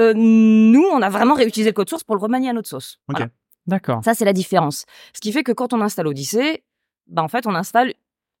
[0.00, 3.00] Euh, nous, on a vraiment réutilisé le code source pour le remanier à notre sauce.
[3.08, 3.16] Ok.
[3.16, 3.32] Voilà.
[3.66, 4.04] D'accord.
[4.04, 4.86] Ça, c'est la différence.
[5.12, 6.62] Ce qui fait que quand on installe Odyssey,
[7.08, 7.92] bah, en fait, on installe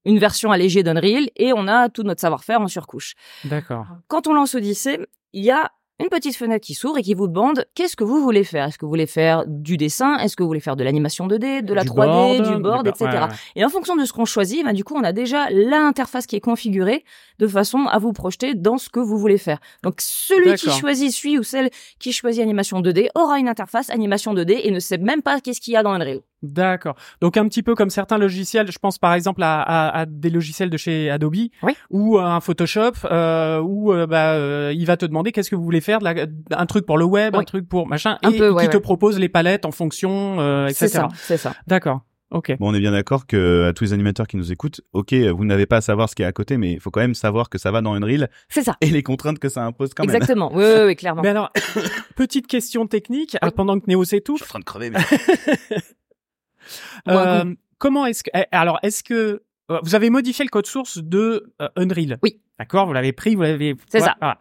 [0.04, 3.14] une version allégée d'Unreal et on a tout notre savoir-faire en surcouche.
[3.46, 3.88] D'accord.
[4.06, 5.00] Quand on lance Odyssey,
[5.32, 8.22] il y a une petite fenêtre qui s'ouvre et qui vous demande qu'est-ce que vous
[8.22, 8.66] voulez faire?
[8.66, 10.16] Est-ce que vous voulez faire du dessin?
[10.18, 12.86] Est-ce que vous voulez faire de l'animation 2D, de la Du 3D, board, du board,
[12.86, 13.04] etc.
[13.04, 13.28] ouais, ouais.
[13.56, 16.36] Et en fonction de ce qu'on choisit, bah, du coup, on a déjà l'interface qui
[16.36, 17.04] est configurée
[17.38, 19.58] de façon à vous projeter dans ce que vous voulez faire.
[19.82, 24.34] Donc, celui qui choisit, celui ou celle qui choisit animation 2D aura une interface animation
[24.34, 26.20] 2D et ne sait même pas qu'est-ce qu'il y a dans Unreal.
[26.42, 26.94] D'accord.
[27.20, 30.30] Donc un petit peu comme certains logiciels, je pense par exemple à, à, à des
[30.30, 31.74] logiciels de chez Adobe Oui.
[31.90, 35.56] ou à un Photoshop euh, où euh, bah, euh, il va te demander qu'est-ce que
[35.56, 38.30] vous voulez faire, de la- un truc pour le web, un truc pour machin, Un
[38.30, 40.78] et peu, qui ouais, te propose les palettes en fonction, euh, etc.
[40.86, 41.54] C'est ça, c'est ça.
[41.66, 42.00] D'accord.
[42.32, 42.56] Ok.
[42.60, 45.44] Bon, on est bien d'accord que à tous les animateurs qui nous écoutent, ok, vous
[45.44, 47.48] n'avez pas à savoir ce qui est à côté, mais il faut quand même savoir
[47.50, 48.76] que ça va dans Unreal C'est ça.
[48.80, 50.14] et les contraintes que ça impose quand même.
[50.14, 50.48] Exactement.
[50.54, 51.22] Oui, oui, oui, clairement.
[51.22, 51.50] Mais alors,
[52.16, 54.90] petite question technique, pendant que Néo Je suis s'étouffe, en train de crever.
[54.90, 55.00] Mais...
[57.08, 60.98] Euh, comment est-ce que, eh, alors, est-ce que euh, vous avez modifié le code source
[60.98, 62.18] de euh, Unreal?
[62.22, 62.40] Oui.
[62.58, 63.74] D'accord, vous l'avez pris, vous l'avez.
[63.90, 64.16] C'est ça.
[64.20, 64.38] voilà.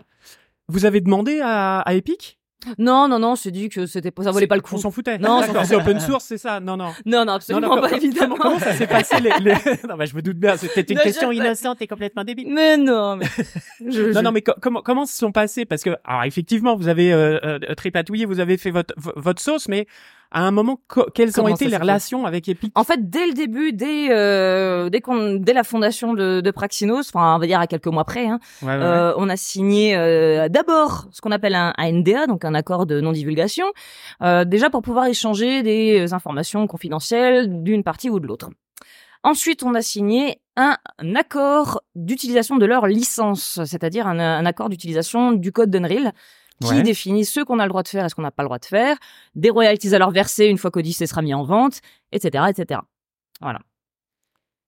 [0.67, 2.37] Vous avez demandé à, à Epic?
[2.77, 4.75] Non, non, non, c'est dit que c'était ça valait pas le coup.
[4.75, 5.17] On s'en foutait.
[5.17, 6.59] Non, c'est open source, c'est ça?
[6.59, 6.91] Non, non.
[7.05, 8.35] Non, non, absolument Non, non, pas, évidemment.
[8.35, 9.53] Comment ça s'est passé les, les...
[9.87, 10.57] Non, bah, je me doute bien.
[10.57, 12.49] C'était une Non, question innocente et complètement débile.
[12.53, 13.25] Mais non, mais.
[13.89, 15.63] Je- Non, je- non, mais co- comment comment se sont passés?
[15.63, 19.69] Parce que, alors effectivement, vous avez euh, euh, tripatouillé, vous avez fait votre votre sauce,
[19.69, 19.87] mais
[20.31, 20.79] à un moment,
[21.15, 22.71] quelles ont été les relations avec Epic?
[22.75, 27.09] En fait, dès le début, dès euh, dès qu'on dès la fondation de, de Praxinos,
[27.13, 28.83] enfin on va dire à quelques mois près, hein, Ouais, ouais, ouais.
[28.83, 32.85] euh, on a signé euh, d'abord ce qu'on appelle un, un NDA, donc un accord
[32.85, 33.65] de non divulgation,
[34.21, 38.49] euh, déjà pour pouvoir échanger des informations confidentielles d'une partie ou de l'autre.
[39.23, 44.69] Ensuite, on a signé un, un accord d'utilisation de leur licence, c'est-à-dire un, un accord
[44.69, 46.13] d'utilisation du code d'Unreal
[46.63, 46.81] qui Ouais.
[46.81, 48.59] définit ce qu'on a le droit de faire et ce qu'on n'a pas le droit
[48.59, 48.97] de faire,
[49.35, 51.79] des royalties à leur verser une fois qu'Odyssey sera mis en vente,
[52.11, 52.81] etc., etc.
[53.41, 53.59] Voilà.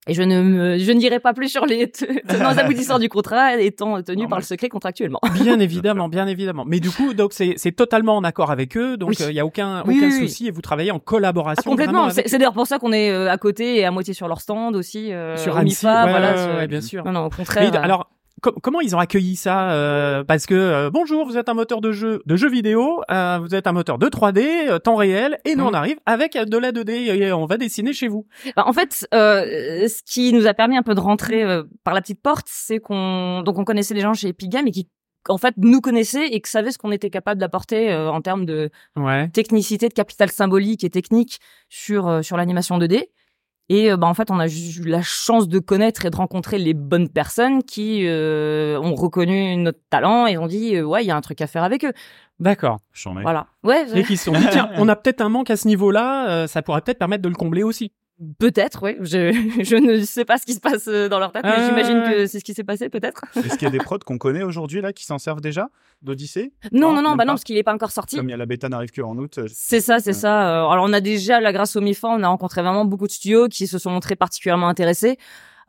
[0.08, 3.08] Et je ne me, je ne dirai pas plus sur les te- tenants aboutissants du
[3.08, 5.20] contrat étant tenu par le secret contractuellement.
[5.36, 6.64] Bien évidemment, bien évidemment.
[6.66, 9.34] Mais du coup, donc c'est c'est totalement en accord avec eux, donc il Oui.
[9.36, 11.70] y a aucun Oui, aucun oui, souci et vous travaillez en Ah, collaboration.
[11.70, 12.08] complètement.
[12.08, 14.42] vraiment C'est d'ailleurs pour ça qu'on est euh, à côté et à moitié sur leur
[14.42, 15.14] stand aussi.
[15.14, 15.86] Euh, sur Annecy.
[15.86, 16.56] Ouais, voilà.
[16.58, 17.06] ouais, bien sûr.
[17.06, 17.72] Non, non, au contraire.
[17.72, 18.10] euh, alors,
[18.42, 21.82] co- comment ils ont accueilli ça euh, Parce que euh, bonjour, vous êtes un moteur
[21.82, 25.38] de jeu, de jeux vidéo, euh, vous êtes un moteur de 3D, euh, temps réel,
[25.46, 25.70] et nous Mhm.
[25.70, 28.28] on arrive avec euh, de la 2D et on va dessiner chez vous.
[28.56, 31.44] Bah, en fait, euh, ce qui nous a permis un peu de rentrer
[31.84, 34.72] par la petite porte, c'est qu'on donc on connaissait des gens chez Epic Games et
[34.72, 34.88] qui
[35.30, 38.46] en fait nous connaissaient et que savaient ce qu'on était capable d'apporter euh, en termes
[38.46, 39.30] de Ouais.
[39.30, 43.04] technicité, de capital symbolique et technique sur euh, sur l'animation 2D.
[43.74, 46.58] Et euh, bah, en fait, on a eu la chance de connaître et de rencontrer
[46.58, 51.08] les bonnes personnes qui euh, ont reconnu notre talent et ont dit euh, ouais, il
[51.08, 51.94] y a un truc à faire avec eux.
[52.42, 52.80] D'accord.
[53.22, 53.48] Voilà.
[53.64, 56.30] Ouais, Et qui se sont dit tiens, on a peut-être un manque à ce niveau-là,
[56.30, 57.94] euh, ça pourrait peut-être permettre de le combler aussi.
[58.40, 58.84] Peut-être.
[58.84, 58.98] Ouais.
[59.02, 59.32] Je
[59.64, 62.04] je ne sais pas ce qui se passe euh, dans leur tête, mais Ah, j'imagine
[62.04, 63.24] que c'est ce qui s'est passé peut-être.
[63.36, 65.70] Est-ce qu'il y a des prods qu'on connaît aujourd'hui là qui s'en servent déjà
[66.02, 66.54] d'Odyssée?
[66.72, 68.16] Non, Non, non, non, bah non, parce qu'il est pas encore sorti.
[68.18, 69.38] Comme il y a la bêta n'arrive que en août.
[69.38, 70.64] euh, C'est ça, c'est ça.
[70.64, 73.12] Euh, Alors on a déjà, là, grâce au MIFA, on a rencontré vraiment beaucoup de
[73.12, 75.18] studios qui se sont montrés particulièrement intéressés.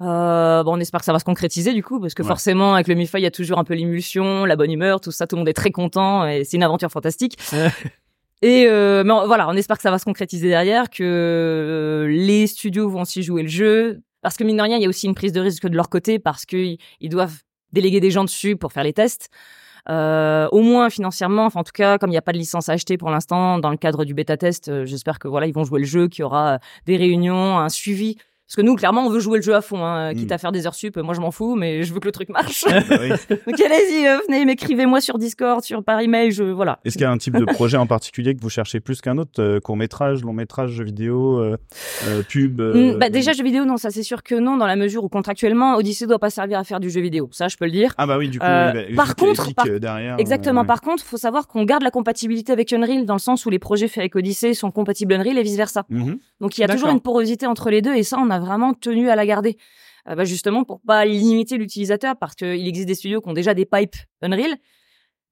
[0.00, 2.28] Euh, bon, on espère que ça va se concrétiser du coup, parce que Ouais.
[2.28, 5.12] forcément, avec le MIFA, il y a toujours un peu l'émulsion, la bonne humeur, tout
[5.12, 7.38] ça, tout le monde est très content et c'est une aventure fantastique.
[8.42, 12.08] Et euh, mais on- voilà, on espère que ça va se concrétiser derrière, que euh,
[12.08, 14.88] les studios vont aussi jouer le jeu, parce que mine de rien, il y a
[14.88, 17.38] aussi une prise de risque de leur côté, parce qu'ils ils doivent
[17.72, 19.28] déléguer des gens dessus pour faire les tests.
[19.88, 22.68] Euh, au moins financièrement, enfin en tout cas, comme il n'y a pas de licence
[22.68, 25.54] à acheter pour l'instant dans le cadre du bêta test, euh, j'espère que voilà ils
[25.54, 28.16] vont jouer le jeu, qu'il y aura des réunions, un suivi.
[28.52, 30.34] Parce que nous, clairement, on veut jouer le jeu à fond, hein, quitte Mm.
[30.34, 30.98] à faire des heures sup.
[30.98, 32.66] Moi, je m'en fous, mais je veux que le truc marche.
[32.66, 33.08] oui.
[33.46, 36.78] Donc allez-y, euh, venez, m'écrivez-moi sur Discord, sur par email, je voilà.
[36.84, 39.16] Est-ce qu'il y a un type de projet en particulier que vous cherchez plus qu'un
[39.16, 41.56] autre Court métrage, long métrage, jeu vidéo, euh,
[42.08, 44.66] euh, pub euh, Mm, bah, déjà, jeu vidéo, non, ça c'est sûr que non, dans
[44.66, 47.30] la mesure où contractuellement, Odyssey doit pas servir à faire du jeu vidéo.
[47.32, 47.94] Ça, je peux le dire.
[47.96, 50.16] Ah bah oui, du coup, Euh, bah, par contre, par- euh, derrière.
[50.18, 50.60] Exactement.
[50.60, 53.50] euh, Par contre, faut savoir qu'on garde la compatibilité avec Unreal dans le sens où
[53.50, 55.84] les projets faits avec Odyssey sont compatibles Unreal et vice versa.
[55.88, 56.18] mhm.
[56.42, 58.74] Donc il y a toujours une porosité entre les deux et ça, on a vraiment
[58.74, 59.56] tenu à la garder.
[60.08, 63.54] Euh, bah, justement pour pas limiter l'utilisateur parce qu'il existe des studios qui ont déjà
[63.54, 64.56] des pipes Unreal,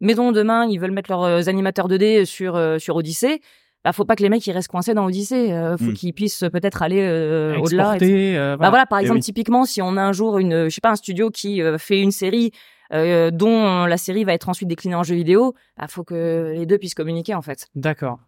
[0.01, 3.41] mais dont demain ils veulent mettre leurs euh, animateurs 2D sur euh, sur Odyssey.
[3.85, 5.53] Bah, faut pas que les mecs ils restent coincés dans Odyssey.
[5.53, 5.95] Euh, faut Mm.
[5.95, 7.95] qu'ils puissent peut-être aller euh, au-delà.
[7.95, 8.71] euh, Bah voilà.
[8.71, 9.25] voilà, par Eh exemple, oui.
[9.25, 12.13] typiquement, si on a un jour une, je sais pas, un studio qui fait une
[12.13, 12.53] série
[12.93, 16.77] dont la série va être ensuite déclinée en jeu vidéo, bah, faut que les deux
[16.79, 17.69] puissent communiquer en fait.
[17.75, 18.19] D'accord.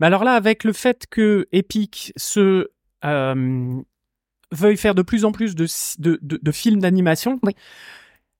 [0.00, 2.68] Mais alors là, avec le fait que Epic se
[3.04, 3.80] euh,
[4.52, 5.66] veuille faire de plus en plus de,
[5.98, 7.54] de, de, de films d'animation, Oui.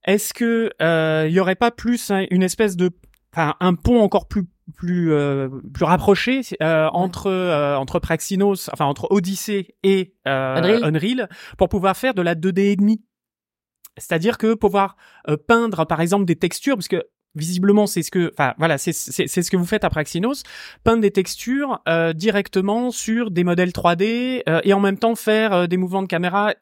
[0.07, 2.91] est-ce que euh, il y aurait pas plus une espèce de
[3.35, 4.45] enfin, un pont encore plus
[4.77, 10.85] plus euh, plus rapproché euh, entre euh, entre Praxinos, enfin entre Odyssey et euh, Unreal.
[10.85, 13.03] Unreal pour pouvoir faire de la 2D et demi?
[13.97, 14.97] C'est-à-dire que pouvoir
[15.29, 17.03] euh, peindre par exemple des textures parce que
[17.35, 20.43] visiblement c'est ce que enfin voilà c'est c'est c'est ce que vous faites à Praxinos
[20.83, 25.53] peindre des textures euh, directement sur des modèles 3D euh, et en même temps faire
[25.53, 26.55] euh, des mouvements de caméra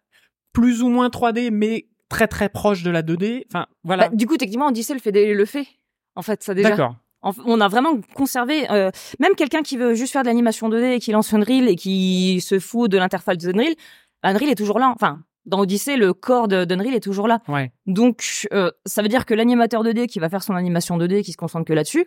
[0.52, 4.26] plus ou moins 3D mais très très proches de la 2D enfin voilà Bah, du
[4.26, 5.66] coup, techniquement, Odyssey le fait, le fait.
[6.14, 6.70] En fait, ça déjà.
[6.70, 10.92] d'accord On a vraiment conservé, euh, même quelqu'un qui veut juste faire de l'animation 2D
[10.92, 13.74] et qui lance Unreal et qui se fout de l'interface de Unreal,
[14.22, 14.92] Unreal est toujours là.
[14.94, 17.40] Enfin, dans Odyssey, le corps de- d'Unreal est toujours là.
[17.48, 17.70] Ouais.
[17.87, 21.32] Donc, euh, ça veut dire que l'animateur 2D qui va faire son animation 2D, qui
[21.32, 22.06] se concentre que là-dessus,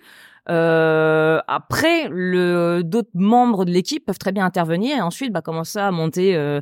[0.50, 5.80] euh, après, le d'autres membres de l'équipe peuvent très bien intervenir et ensuite bah, commencer
[5.80, 6.60] à monter euh,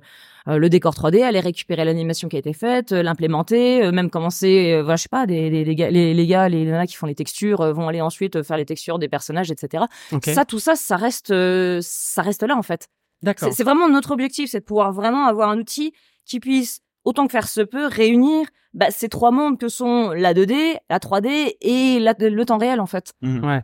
[0.47, 4.09] euh, le décor 3D, aller récupérer l'animation qui a été faite, euh, l'implémenter, euh, même
[4.09, 6.85] commencer, euh, voilà, je sais pas, des, des, les, gars, les, les gars, les nanas
[6.87, 9.85] qui font les textures vont aller ensuite faire les textures des personnages, etc.
[10.11, 10.25] Ok.
[10.25, 11.33] Ça, tout ça, ça reste,
[11.81, 12.87] ça reste là en fait.
[13.23, 13.49] D'accord.
[13.51, 15.91] C'est vraiment notre objectif, c'est de pouvoir vraiment avoir un outil
[16.27, 20.33] qui puisse, autant que faire se peut, réunir bah, ces trois mondes que sont la
[20.33, 23.13] 2D, la 3D et la- le temps réel en fait.
[23.21, 23.43] Mhm.
[23.45, 23.61] Ouais.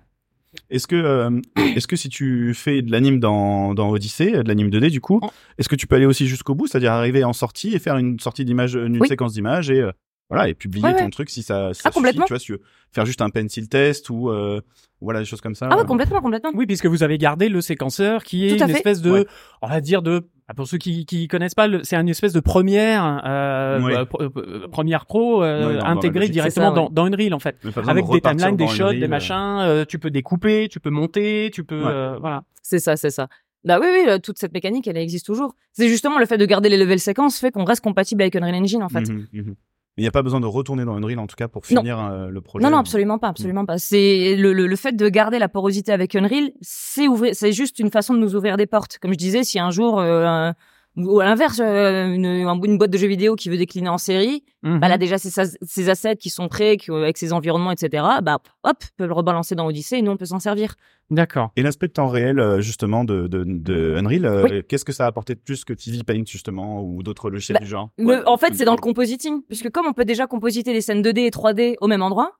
[0.69, 1.41] Est-ce que, euh,
[1.75, 5.01] est-ce que si tu fais de l'anime dans, dans Odyssey, euh, de l'anime 2D du
[5.01, 5.29] coup, Oh.
[5.57, 8.19] est-ce que tu peux aller aussi jusqu'au bout, c'est-à-dire arriver en sortie et faire une
[8.19, 9.07] sortie d'image, une Oui.
[9.07, 9.91] séquence d'images et euh,
[10.33, 11.09] voilà et publier Ouais, ton ouais.
[11.09, 13.29] truc si ça, si ça Ah, suffit, tu vois, si tu veux faire juste un
[13.29, 14.61] pencil test ou euh,
[15.01, 15.67] voilà des choses comme ça.
[15.71, 15.85] Ah ouais, euh.
[15.85, 16.51] complètement, complètement.
[16.53, 18.71] Oui, puisque vous avez gardé le séquenceur qui est une fait.
[18.73, 19.25] espèce de, Ouais.
[19.61, 22.39] on va dire de, ah, pour ceux qui qui connaissent pas, c'est une espèce de
[22.39, 23.95] première, euh, Ouais.
[23.95, 27.57] euh, pro- euh, première pro euh, Ouais, intégrée directement ça, dans, dans Unreal en fait,
[27.87, 29.09] avec de des timelines, des shots, Unreal, des euh.
[29.09, 29.57] machins.
[29.61, 31.89] euh, tu peux découper, tu peux monter, tu peux, Ouais.
[31.91, 32.43] euh, voilà.
[32.61, 33.27] C'est ça, c'est ça.
[33.65, 35.55] Bah oui, oui, euh, toute cette mécanique, elle existe toujours.
[35.71, 38.55] C'est justement le fait de garder les level séquences fait qu'on reste compatible avec Unreal
[38.55, 39.07] Engine en fait.
[39.09, 39.55] Mhm, mhm.
[39.95, 41.99] Mais il n'y a pas besoin de retourner dans Unreal en tout cas pour finir
[41.99, 42.63] euh, le projet.
[42.63, 43.77] Non, non, absolument pas, absolument pas.
[43.77, 47.77] C'est le, le, le fait de garder la porosité avec Unreal, c'est ouvrir, c'est juste
[47.77, 48.97] une façon de nous ouvrir des portes.
[48.97, 50.51] Comme je disais, si un jour, euh,
[50.95, 54.43] ou à l'inverse, euh, une, une boîte de jeux vidéo qui veut décliner en série,
[54.61, 54.79] Mhm.
[54.79, 58.03] bah, elle a déjà ses, ses assets qui sont prêts, qui- avec ses environnements, etc.
[58.21, 60.75] Bah, hop, peut le rebalancer dans Odyssey et nous on peut s'en servir.
[61.09, 61.51] D'accord.
[61.55, 64.61] Et l'aspect de temps réel, euh, justement, de, de, de Unreal, euh, Oui.
[64.69, 67.63] qu'est-ce que ça a apporté de plus que TV Paint, justement, ou d'autres logiciels Bah,
[67.65, 67.89] du genre?
[67.97, 70.81] Le- Ouais, en fait, c'est dans le compositing, puisque comme on peut déjà compositer les
[70.81, 72.31] scènes 2D et 3D au même endroit,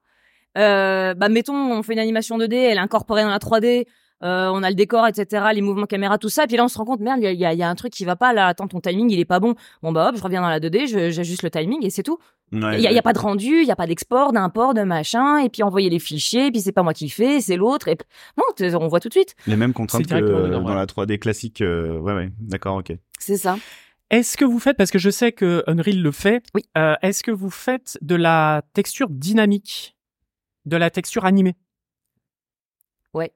[0.58, 3.86] euh, bah mettons, on fait une animation 2D, elle est incorporée dans la 3D,
[4.24, 6.78] euh, on a le décor, etc., les mouvements caméra, tout ça, puis là on se
[6.78, 8.80] rend compte, merde, il y a, y un truc qui va pas, là, attends, ton
[8.80, 9.56] timing, il est pas bon.
[9.82, 12.18] Bon bah hop, je reviens dans la 2D, je- j'ajuste le timing et c'est tout.
[12.52, 12.82] Ouais, Il y, a- ouais.
[12.92, 15.50] il y a pas de rendu, il y a pas d'export, d'import, de machin, et
[15.50, 17.98] puis envoyer les fichiers, puis c'est pas moi qui le fais, c'est l'autre, et
[18.38, 18.44] non,
[18.80, 19.36] on voit tout de suite.
[19.48, 20.76] Les mêmes contraintes C'est que euh, dans ouais.
[20.76, 21.62] la 3D classique.
[21.62, 22.94] euh, ouais, ouais, d'accord, ok.
[23.20, 23.58] C'est ça.
[24.12, 26.62] Est-ce que vous faites, parce que je sais que Unreal le fait, Oui.
[26.78, 29.96] euh, est-ce que vous faites de la texture dynamique,
[30.66, 31.56] de la texture animée?
[33.16, 33.32] Ouais.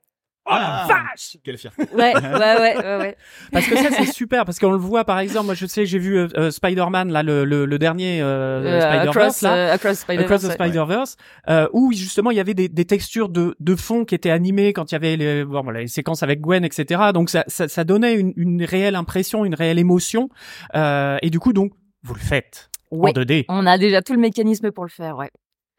[0.50, 3.18] Ah, vache Quelle fierté Ouais, ouais, ouais, ouais, ouais.
[3.52, 6.00] Parce que ça c'est super, parce qu'on le voit par exemple, moi je sais, j'ai
[6.00, 9.72] vu euh, euh, Spider-Man là, le, le, le dernier euh, Euh, Spider-Verse across, là.
[9.74, 10.68] across Spider-Verse, Across the ouais.
[10.68, 11.18] Spider-Verse,
[11.50, 14.74] euh, où justement il y avait des, des textures de, de fond qui étaient animées
[14.74, 17.02] quand il y avait les, bon, voilà, les séquences avec Gwen, etc.
[17.14, 20.30] Donc ça, ça, ça donnait une, une réelle impression, une réelle émotion.
[20.76, 21.72] Euh, et du coup, donc,
[22.04, 23.10] vous le faites Ouais.
[23.10, 23.46] en 2D.
[23.50, 25.30] On a déjà tout le mécanisme pour le faire, ouais.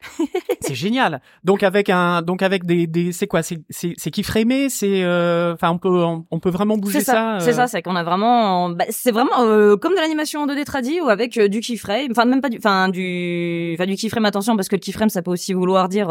[0.61, 1.21] C'est génial.
[1.43, 5.53] Donc avec un, donc avec des, des c'est quoi, c'est, c'est, c'est keyframé, c'est, euh,
[5.53, 7.39] enfin on peut, on, on peut vraiment bouger C'est ça, ça.
[7.39, 10.47] c'est euh, ça, c'est qu'on a vraiment, bah, c'est vraiment euh, comme de l'animation en
[10.47, 13.95] 2D tradi ou avec euh, du keyframe, enfin même pas du, enfin du, enfin du
[13.95, 14.25] keyframe.
[14.25, 16.09] Attention parce que le keyframe ça peut aussi vouloir dire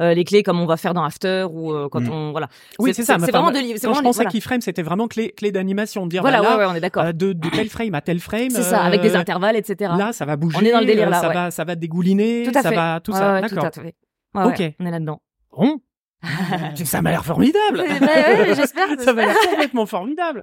[0.00, 2.10] euh, les clés comme on va faire dans After ou euh, quand Mm.
[2.12, 2.48] on, voilà.
[2.78, 3.16] Oui, c'est ça.
[3.18, 4.30] C'est vraiment de, Quand je vraiment pensais voilà.
[4.30, 6.80] keyframe, c'était vraiment clé, clé d'animation, de dire Voilà, bah, là, ouais, ouais, on est
[6.80, 7.04] d'accord.
[7.04, 8.50] euh, de, de tel frame à tel frame.
[8.50, 9.92] c'est ça, avec des euh, intervalles, etc.
[9.98, 10.58] Là, ça va bouger.
[10.60, 11.34] On est dans le délire, euh, là, Ça ouais.
[11.34, 12.44] va, ça va dégouliner.
[12.50, 12.76] tout à ça fait.
[12.76, 13.40] va, tout ça.
[13.40, 13.70] D'accord.
[14.34, 14.62] Ok.
[14.80, 15.20] on est là-dedans.
[15.56, 15.80] Bon.
[16.84, 17.78] ça m'a l'air formidable.
[17.80, 18.88] Ouais, j'espère.
[18.98, 20.42] ça m'a l'air complètement formidable.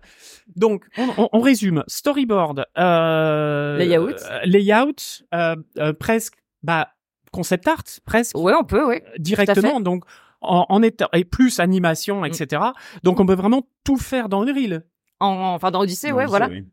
[0.56, 1.84] Donc, on, on- on résume.
[1.88, 4.12] Storyboard, euh, Layout.
[4.46, 4.96] layout,
[5.34, 6.90] euh, euh, presque, bah,
[7.36, 9.04] concept art, presque Ouais, on peut, ouais.
[9.20, 9.80] directement.
[9.82, 10.04] Donc,
[10.42, 12.26] en, en étant et plus animation, Mm.
[12.26, 12.62] etc.
[13.04, 14.84] Donc, on peut vraiment tout faire dans Unreal.
[15.20, 16.50] En, enfin, dans Odyssey, Non, ouais, je voilà.
[16.50, 16.64] oui.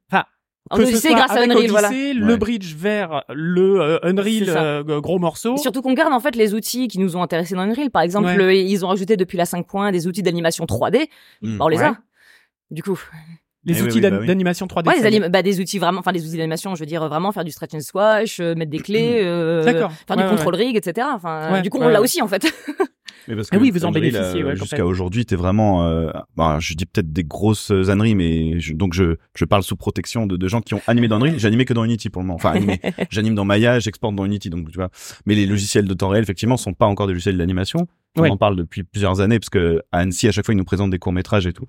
[0.70, 1.88] En Que ce Odyssey, soit grâce à Unreal, voilà.
[1.88, 2.36] Odyssey, le Ouais.
[2.38, 5.54] bridge vers le euh, Unreal euh, gros morceau.
[5.54, 7.90] Et surtout qu'on garde en fait les outils qui nous ont intéressés dans Unreal.
[7.90, 8.62] Par exemple, Ouais.
[8.64, 11.08] ils ont rajouté depuis la 5.1 des outils d'animation 3D.
[11.42, 11.58] Mm.
[11.58, 11.84] Bah, on les Ouais.
[11.84, 11.98] a.
[12.70, 12.98] Du coup,
[13.64, 14.26] les Eh outils oui, bah oui.
[14.26, 14.88] d'animation 3D.
[14.88, 17.50] ouais, bah, des outils vraiment, enfin des outils d'animation, je veux dire vraiment faire du
[17.52, 19.92] stretch and squash, euh, mettre des clés, euh, D'accord.
[19.92, 21.06] faire Ouais, du ouais, control rig, etc.
[21.14, 22.04] Enfin, Ouais, du coup, ouais, on l'a ouais.
[22.04, 22.42] aussi en fait.
[23.28, 26.56] Mais parce Ah que oui, vous en bénéficiez, ouais, Jusqu'à aujourd'hui, t'es vraiment, euh, bah,
[26.60, 30.36] je dis peut-être des grosses âneries, mais je- donc je, je parle sous protection de,
[30.36, 31.38] de gens qui ont animé dans Unreal.
[31.38, 32.34] J'animais que dans Unity pour le moment.
[32.36, 32.80] Enfin, animé.
[33.10, 34.88] J'anime dans Maya, j'exporte dans Unity, donc tu vois.
[35.24, 37.86] Mais les logiciels de temps réel, effectivement, sont pas encore des logiciels d'animation.
[38.16, 40.64] On en parle depuis plusieurs années parce que à Annecy, à chaque fois, ils nous
[40.64, 41.66] présentent des courts métrages et tout.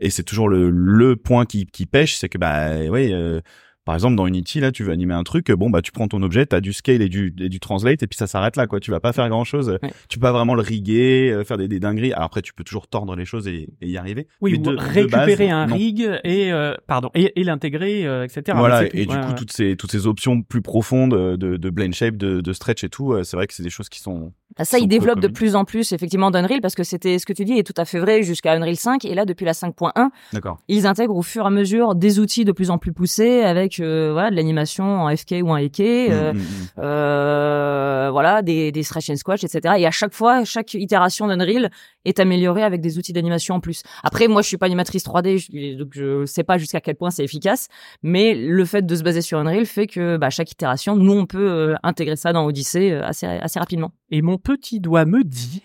[0.00, 3.12] Et c'est toujours le, le point qui, qui pêche, c'est que bah ouais.
[3.12, 3.40] euh,
[3.84, 6.22] par exemple, dans Unity, là, tu veux animer un truc, bon, bah, tu prends ton
[6.22, 8.80] objet, t'as du scale et du, et du translate, et puis ça s'arrête là, quoi.
[8.80, 9.78] Tu vas pas faire grand chose.
[9.82, 9.90] Ouais.
[10.08, 12.12] Tu peux pas vraiment le riguer, euh, faire des, des dingueries.
[12.12, 14.26] Alors après, tu peux toujours tordre les choses et, et y arriver.
[14.40, 15.76] Oui, Mais ou de- de récupérer base, un non.
[15.76, 18.56] rig et euh, pardon et, et l'intégrer, euh, etc.
[18.58, 18.96] Voilà, tout.
[18.96, 19.34] et du Ouais, coup, ouais.
[19.34, 22.88] toutes ces, toutes ces options plus profondes de, de blend shape, de, de stretch et
[22.88, 25.28] tout, c'est vrai que c'est des choses qui sont, Bah, ça, sont ils développent de
[25.28, 27.84] plus en plus effectivement d'Unreal parce que c'était ce que tu dis est tout à
[27.84, 30.58] fait vrai jusqu'à Unreal 5 et là depuis la 5.1 d'accord.
[30.68, 33.73] ils intègrent au fur et à mesure des outils de plus en plus poussés avec
[33.74, 36.68] avec euh, voilà de l'animation en FK ou en EK, euh, Mm, mm, mm.
[36.78, 39.74] euh, voilà des des stretch and squash, etc.
[39.78, 41.70] Et à chaque fois, chaque itération d'Unreal
[42.04, 43.82] est améliorée avec des outils d'animation en plus.
[44.02, 47.10] Après, moi, je suis pas animatrice 3D, je, donc je sais pas jusqu'à quel point
[47.10, 47.68] c'est efficace,
[48.02, 51.26] mais le fait de se baser sur Unreal fait que bah, chaque itération, nous, on
[51.26, 53.92] peut euh, intégrer ça dans Odyssey euh, assez assez rapidement.
[54.10, 55.62] Et mon petit doigt me dit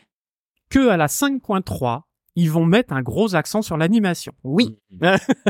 [0.69, 2.01] que à la 5.3,
[2.35, 4.33] ils vont mettre un gros accent sur l'animation.
[4.43, 4.77] Oui,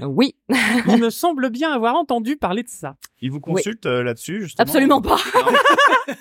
[0.03, 0.35] oui,
[0.87, 2.95] Il me semble bien avoir entendu parler de ça.
[3.21, 5.17] Ils vous consultent euh, là-dessus, justement absolument pas.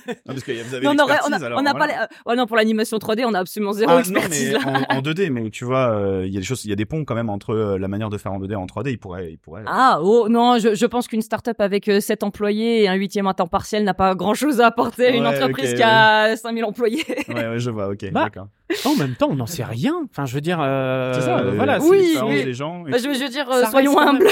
[0.09, 2.09] Non, parce que vous avez Non, on aurait- on a, l'expertise, alors, on a voilà.
[2.25, 4.85] pas, ouais, non, pour l'animation 3D, on a absolument zéro Ah, non, expertise mais là.
[4.91, 6.77] en, en 2D, mais tu vois, euh, il y a des choses, il y a
[6.77, 8.91] des ponts quand même entre euh, la manière de faire en 2D et en 3D.
[8.91, 9.63] Ils pourraient, ils pourraient.
[9.67, 13.27] Ah, oh, non, je, je pense qu'une start-up avec euh, 7 employés et un huitième
[13.29, 16.37] à temps partiel n'a pas grand chose à apporter à une Ouais, entreprise qui a
[16.37, 17.05] 5000 employés.
[17.29, 17.89] Ouais, ouais, je vois.
[17.89, 18.49] Ok, Bah, d'accord.
[18.85, 19.95] En même temps, on n'en sait rien.
[20.11, 21.39] Enfin, je veux dire, euh, C'est ça.
[21.39, 21.81] euh, voilà.
[21.81, 22.45] c'est oui, oui.
[22.45, 22.87] des gens.
[22.87, 24.27] et- Bah, je, je veux dire, euh, soyons humbles.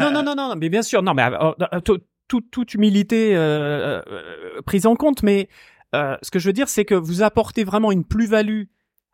[0.00, 1.22] non, non, non, non, mais bien sûr, non, mais
[2.32, 5.48] euh, euh, tout- tout- toute humilité euh, euh, prise en compte, mais
[5.94, 8.64] euh, ce que je veux dire, c'est que vous apportez vraiment une plus-value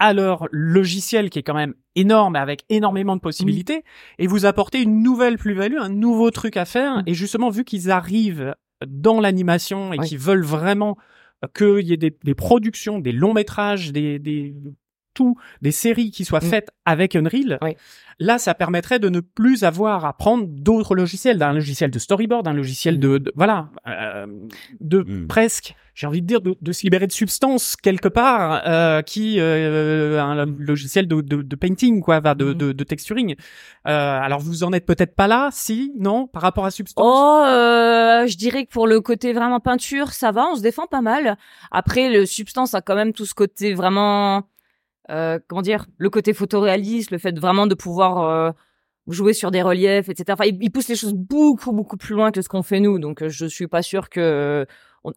[0.00, 3.84] à leur logiciel qui est quand même énorme avec énormément de possibilités
[4.18, 7.90] et vous apportez une nouvelle plus-value, un nouveau truc à faire et justement vu qu'ils
[7.92, 8.54] arrivent
[8.86, 10.08] dans l'animation et Oui.
[10.08, 10.98] qu'ils veulent vraiment
[11.56, 14.54] qu'il y ait des, des productions, des longs métrages, des, des
[15.14, 16.50] tout, des séries qui soient Mm.
[16.50, 17.76] faites avec Unreal, Oui.
[18.18, 22.44] Là ça permettrait de ne plus avoir à prendre d'autres logiciels, d'un logiciel de storyboard,
[22.44, 24.26] d'un logiciel de, de- voilà, euh,
[24.80, 25.26] de Mm.
[25.26, 29.36] presque, j'ai envie de dire, de, de se libérer de substance quelque part, euh, qui
[29.38, 32.54] euh, un logiciel de, de, de painting quoi, va de, Mhm.
[32.54, 33.36] de, de texturing.
[33.86, 37.04] Euh, alors vous en êtes peut-être pas là, si, non, par rapport à substance.
[37.06, 40.86] Oh, euh, je dirais que pour le côté vraiment peinture, ça va, on se défend
[40.86, 41.36] pas mal.
[41.70, 44.40] Après, le substance a quand même tout ce côté vraiment, euh,
[45.08, 48.50] comment dire, le côté photoréaliste, le fait vraiment de pouvoir euh,
[49.08, 50.24] jouer sur des reliefs, etc.
[50.30, 52.98] Enfin, il, il pousse les choses beaucoup, beaucoup plus loin que ce qu'on fait nous.
[52.98, 54.66] Donc, euh, je suis pas sûr que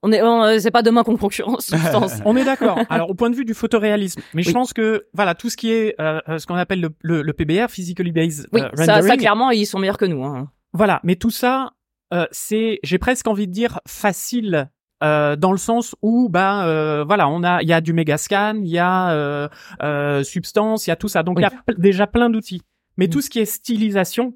[0.02, 1.71] on, est, euh, c'est pas demain qu'on concurrence.
[2.26, 2.78] On est d'accord.
[2.89, 5.71] Alors au point de vue du photoréalisme, mais je pense que voilà tout ce qui
[5.71, 8.86] est euh, euh, ce qu'on appelle le, le, le PBR, physically based oui, euh, ça,
[8.86, 10.23] ça rendering, clairement, ils sont meilleurs que nous.
[10.26, 10.52] Hein.
[10.73, 11.71] Voilà, mais tout ça,
[12.13, 14.69] euh, c'est, j'ai presque envie de dire facile.
[15.04, 18.56] Euh, dans le sens où bah euh, voilà on a il y a du Megascan
[18.64, 19.48] il y a euh,
[19.84, 22.62] euh, Substance il y a tout ça donc il y a déjà plein d'outils
[22.98, 23.10] mais Mm.
[23.12, 24.34] tout ce qui est stylisation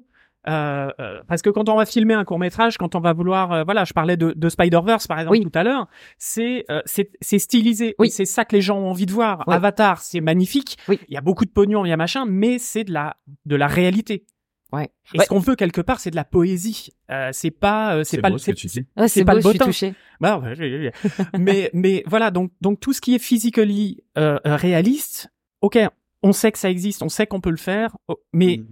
[0.48, 3.52] euh, euh, parce que quand on va filmer un court métrage quand on va vouloir
[3.52, 5.44] euh, voilà je parlais de, de Spider Verse par exemple Oui.
[5.44, 5.86] tout à l'heure
[6.18, 8.10] c'est euh, c'est c'est stylisé Oui.
[8.10, 9.54] c'est ça que les gens ont envie de voir Ouais.
[9.54, 10.98] Avatar c'est magnifique Oui.
[11.08, 13.54] il y a beaucoup de pognon il y a machin mais c'est de la de
[13.56, 14.24] la réalité
[14.72, 14.90] Ouais.
[15.14, 15.24] et Ouais.
[15.24, 16.88] ce qu'on veut quelque part, c'est de la poésie.
[17.10, 18.80] Euh, c'est pas, euh, c'est pas, beau ce c'est- tu dis.
[18.96, 19.94] Ouais, c'est c'est pas beau, le je suis touchée.
[20.20, 20.92] bah, j'ai-
[21.38, 25.28] mais mais voilà donc donc tout ce qui est physically euh, euh, réaliste,
[25.60, 25.78] ok,
[26.22, 28.66] on sait que ça existe, on sait qu'on peut le faire, oh, mais Mm.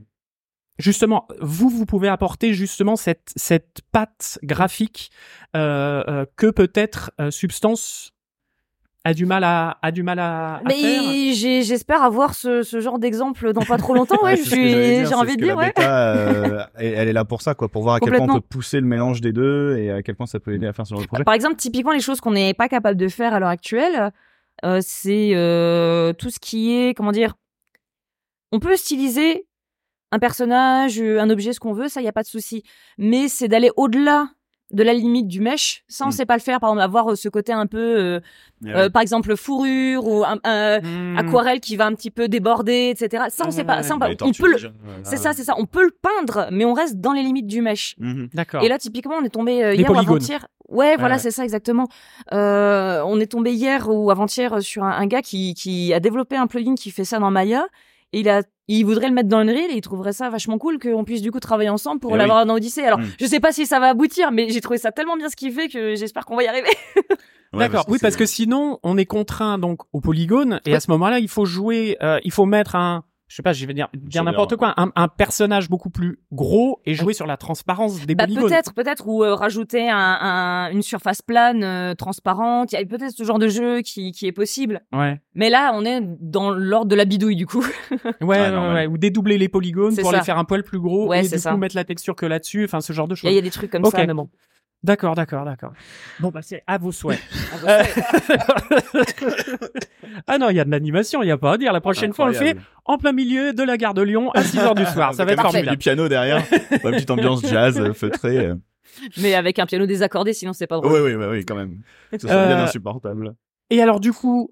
[0.79, 5.11] justement vous vous pouvez apporter justement cette cette patte graphique
[5.57, 8.13] euh, euh, que peut-être euh, Substance
[9.05, 10.67] a du mal à a du mal à, à faire.
[10.69, 14.23] Mais j'ai- j'espère avoir ce, ce genre d'exemple dans pas trop longtemps.
[14.23, 14.71] Ouais, je suis,
[15.07, 15.67] j'ai envie ce de que dire, la ouais.
[15.69, 18.41] bêta, euh, elle est là pour ça, quoi, pour voir à quel point on peut
[18.41, 20.91] pousser le mélange des deux et à quel point ça peut aider à faire ce
[20.95, 21.25] genre de projet.
[21.25, 24.11] Par exemple, typiquement, les choses qu'on n'est pas capable de faire à l'heure actuelle,
[24.65, 27.35] euh, c'est euh, tout ce qui est, comment dire,
[28.53, 29.47] on peut styliser
[30.13, 32.65] un personnage, un objet, ce qu'on veut, ça, il y a pas de souci.
[32.99, 34.29] Mais c'est d'aller au-delà
[34.73, 35.83] de la limite du mesh.
[35.89, 36.61] Ça, on sait pas le faire.
[36.61, 38.21] Par exemple, avoir euh, ce côté un peu, euh,
[38.63, 41.17] Ouais, euh, par exemple, fourrure ou un, un- Hmm.
[41.19, 43.25] aquarelle qui va un petit peu déborder, etc.
[43.31, 43.79] Ça, on Ouais, sait pas.
[43.79, 44.59] ouais, Ça, on, peut le,
[45.03, 45.55] c'est ça, c'est ça.
[45.57, 47.95] On peut le peindre, mais on reste dans les limites du mesh.
[47.99, 48.29] Mhm.
[48.35, 48.63] D'accord.
[48.63, 50.47] Et là, typiquement, on est tombé euh, hier ou avant-hier.
[50.69, 51.21] Ouais, voilà, ouais.
[51.21, 51.89] c'est ça exactement.
[52.33, 56.37] Euh, on est tombé hier ou avant-hier sur un, un gars qui, qui a développé
[56.37, 57.67] un plugin qui fait ça dans Maya.
[58.13, 58.43] Et il a,
[58.79, 61.31] il voudrait le mettre dans Unreal et il trouverait ça vachement cool qu'on puisse du
[61.33, 62.85] coup travailler ensemble pour Eh l'avoir dans Odyssey.
[62.87, 63.07] Alors, Mm.
[63.21, 65.53] je sais pas si ça va aboutir, mais j'ai trouvé ça tellement bien ce qu'il
[65.53, 66.69] fait que j'espère qu'on va y arriver.
[67.53, 67.85] Ouais, D'accord.
[67.89, 71.27] Oui, parce que sinon, on est contraint donc au polygone et à ce moment-là, il
[71.29, 74.57] faut jouer, euh, il faut mettre un, je sais pas, je vais dire, dire n'importe
[74.57, 78.49] quoi, un, un personnage beaucoup plus gros et jouer sur la transparence des Bah, polygones.
[78.51, 82.73] peut-être, peut-être, ou euh, rajouter un, un- une surface plane euh, transparente.
[82.73, 84.81] Il y a peut-être ce genre de jeu qui, qui est possible.
[84.93, 85.21] Ouais.
[85.37, 87.65] Mais là, on est dans l'ordre de la bidouille du coup.
[87.93, 88.89] Ouais, ouais, ouais, normal.
[88.89, 90.17] Ou dédoubler les polygones pour ça.
[90.19, 91.53] les faire un poil plus gros Ouais, et du ça.
[91.53, 92.65] coup mettre la texture que là-dessus.
[92.65, 93.31] Enfin, ce genre de choses.
[93.31, 94.29] il y a des trucs comme ça, mais bon.
[94.83, 95.73] D'accord, d'accord, d'accord.
[96.21, 97.21] Bon, bah, c'est à vos souhaits.
[97.67, 97.83] Ah,
[100.27, 101.73] ah non, il y a de l'animation, il y a pas à dire.
[101.73, 104.43] La prochaine fois, on le fait en plein milieu de la gare de Lyon à
[104.43, 105.15] 6 heures du soir.
[105.15, 105.71] Ça va être formidable.
[105.73, 108.51] du piano derrière, la petite ambiance jazz euh, feutrée.
[109.19, 110.93] Mais avec un piano désaccordé, sinon c'est pas drôle.
[110.93, 111.81] Oui, oui, oui, oui, quand même.
[112.13, 113.35] Ce serait Euh, bien insupportable.
[113.71, 114.51] Et alors du coup,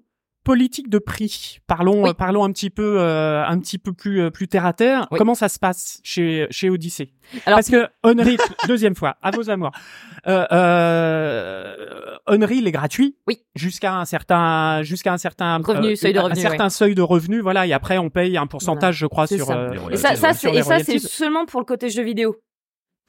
[0.49, 1.59] politique de prix.
[1.67, 2.09] Parlons, Oui.
[2.09, 5.07] euh, parlons un petit peu, euh, un petit peu plus, euh, plus terre à terre.
[5.11, 5.19] Oui.
[5.19, 7.11] Comment ça se passe chez, chez Odyssey
[7.45, 8.37] Alors- Parce que Unreal,
[8.67, 9.71] deuxième fois, à vos amours.
[10.27, 13.15] Euh, euh, Unreal est gratuit.
[13.27, 13.41] Oui.
[13.55, 17.41] Jusqu'à un certain, jusqu'à un certain Revenu, seuil de un revenu, certain seuil de revenu,
[17.41, 17.67] voilà.
[17.67, 19.45] Et après, on paye un pourcentage, je crois, sur.
[19.45, 19.55] ça.
[19.57, 22.35] euh, Et sur et ça, c'est seulement pour le côté jeux vidéo.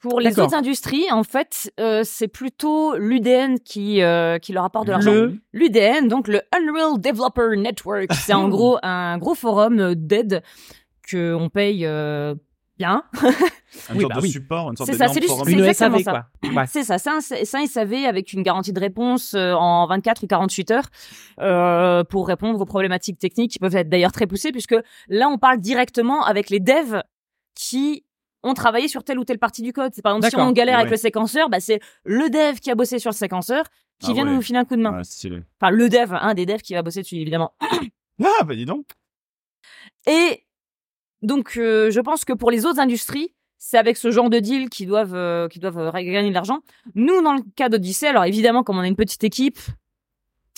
[0.01, 4.87] Pour les autres industries, en fait, euh, c'est plutôt l'UDN qui, euh, qui leur apporte
[4.87, 5.11] de l'argent.
[5.13, 10.41] Le- L'UDN, donc le Unreal Developer Network, c'est en gros un gros forum euh, d'aide
[11.07, 12.33] que on paye euh,
[12.79, 13.03] bien.
[13.89, 14.29] Une Oui, sorte bah de oui.
[14.31, 15.45] support, une sorte C'est ça, du- forum.
[15.45, 16.27] c'est Une exactement SAV, ça.
[16.53, 16.65] quoi.
[16.65, 20.71] C'est ça, c'est un, un SAV avec une garantie de réponse en 24 ou 48
[20.71, 20.85] heures
[21.39, 24.75] euh, pour répondre aux problématiques techniques qui peuvent être d'ailleurs très poussées puisque
[25.07, 27.01] là on parle directement avec les devs
[27.55, 28.03] qui
[28.43, 29.91] ont travaillé sur telle ou telle partie du code.
[29.93, 32.75] C'est par exemple si on galère avec le séquenceur, bah c'est le dev qui a
[32.75, 33.65] bossé sur le séquenceur
[33.99, 34.33] qui Ah vient ouais.
[34.33, 34.97] nous filer un coup de main.
[34.97, 35.41] Ouais, stylé.
[35.61, 37.53] Enfin le dev, un des devs qui va bosser dessus évidemment.
[38.23, 38.85] Ah, bah dis donc.
[40.07, 40.43] Et
[41.23, 44.69] donc, euh, je pense que pour les autres industries, c'est avec ce genre de deal
[44.69, 46.59] qu'ils doivent, euh, qu'ils doivent euh, gagner de l'argent.
[46.95, 49.59] Nous, dans le cas d'Odyssey, alors évidemment, comme on a une petite équipe,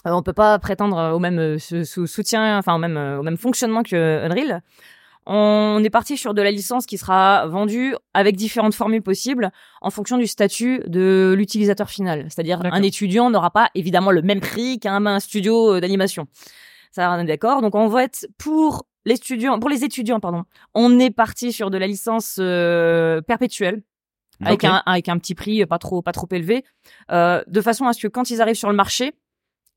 [0.06, 3.84] on peut pas prétendre au même sou- sou- soutien, enfin au même, au même fonctionnement
[3.84, 4.62] que Unreal.
[5.26, 9.52] On est parti sur de la licence qui sera vendue avec différentes formules possibles
[9.82, 12.26] en fonction du statut de l'utilisateur final.
[12.30, 16.28] C'est-à-dire un étudiant n'aura pas évidemment le même prix qu'un un studio euh, d'animation.
[16.92, 17.62] Ça, on est d'accord.
[17.62, 20.44] Donc en fait, pour les étudiants, pour les étudiants, pardon,
[20.74, 23.84] on est parti sur de la licence euh, perpétuelle.
[24.44, 26.66] Avec, un, avec un petit prix pas trop, pas trop élevé,
[27.12, 29.14] euh, de façon à ce que quand ils arrivent sur le marché,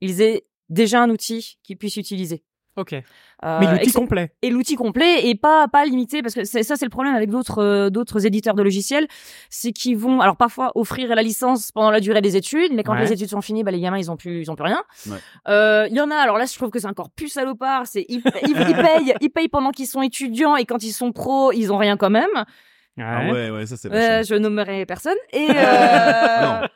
[0.01, 2.43] ils aient déjà un outil qu'ils puissent utiliser.
[2.77, 2.93] Ok.
[2.93, 4.33] Euh, Mais l'outil complet.
[4.43, 7.63] et l'outil complet et pas pas limité parce que ça c'est le problème avec d'autres
[7.63, 9.07] euh, d'autres éditeurs de logiciels
[9.51, 12.95] c'est qu'ils vont alors parfois offrir la licence pendant la durée des études mais quand
[12.95, 13.01] Ouais.
[13.03, 15.19] les études sont finies bah les gamins ils ont plus ils ont plus rien Ouais.
[15.49, 18.07] Euh, il y en a alors là je trouve que c'est encore plus salopard c'est
[18.09, 21.53] ils, ils, ils payent ils payent pendant qu'ils sont étudiants et quand ils sont pros
[21.53, 22.45] ils ont rien quand même
[22.99, 25.19] Ah ouais, ouais, ça c'est euh, je nommerai personne.
[25.35, 26.67] Et euh,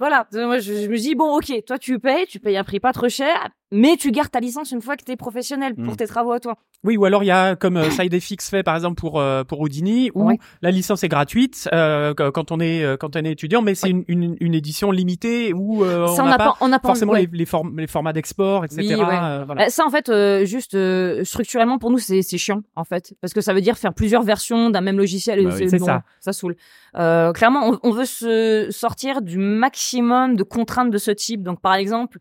[0.00, 2.80] voilà, moi je, je me dis bon ok, toi tu payes, tu payes un prix
[2.80, 5.96] pas trop cher, mais tu gardes ta licence une fois que t'es professionnel pour Mm.
[5.96, 6.56] tes travaux à toi.
[6.84, 9.60] Oui, ou alors il y a comme euh, SideFX fait par exemple pour euh, pour
[9.60, 10.38] Houdini où Ouais.
[10.62, 13.74] la licence est gratuite euh, qu- quand on est euh, quand on est étudiant, mais
[13.74, 14.04] c'est Ouais.
[14.08, 16.22] une, une, une édition limitée où euh, ça
[16.60, 17.22] on n'a pas forcément ouais.
[17.32, 18.80] les, les, form- les formats d'export, etc.
[18.80, 19.04] Oui, ouais.
[19.22, 19.68] euh, voilà.
[19.70, 23.32] Ça en fait euh, juste euh, structurellement pour nous c'est c'est chiant en fait parce
[23.34, 25.68] que ça veut dire faire plusieurs versions d'un même logiciel et Bah oui.
[25.68, 26.02] C'est bon, ça.
[26.20, 26.56] ça saoule
[26.96, 31.60] euh, clairement on, on veut se sortir du maximum de contraintes de ce type donc
[31.60, 32.18] par exemple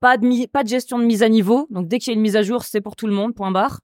[0.00, 2.22] pas de pas de gestion de mise à niveau donc dès qu'il y a une
[2.22, 3.80] mise à jour c'est pour tout le monde point barre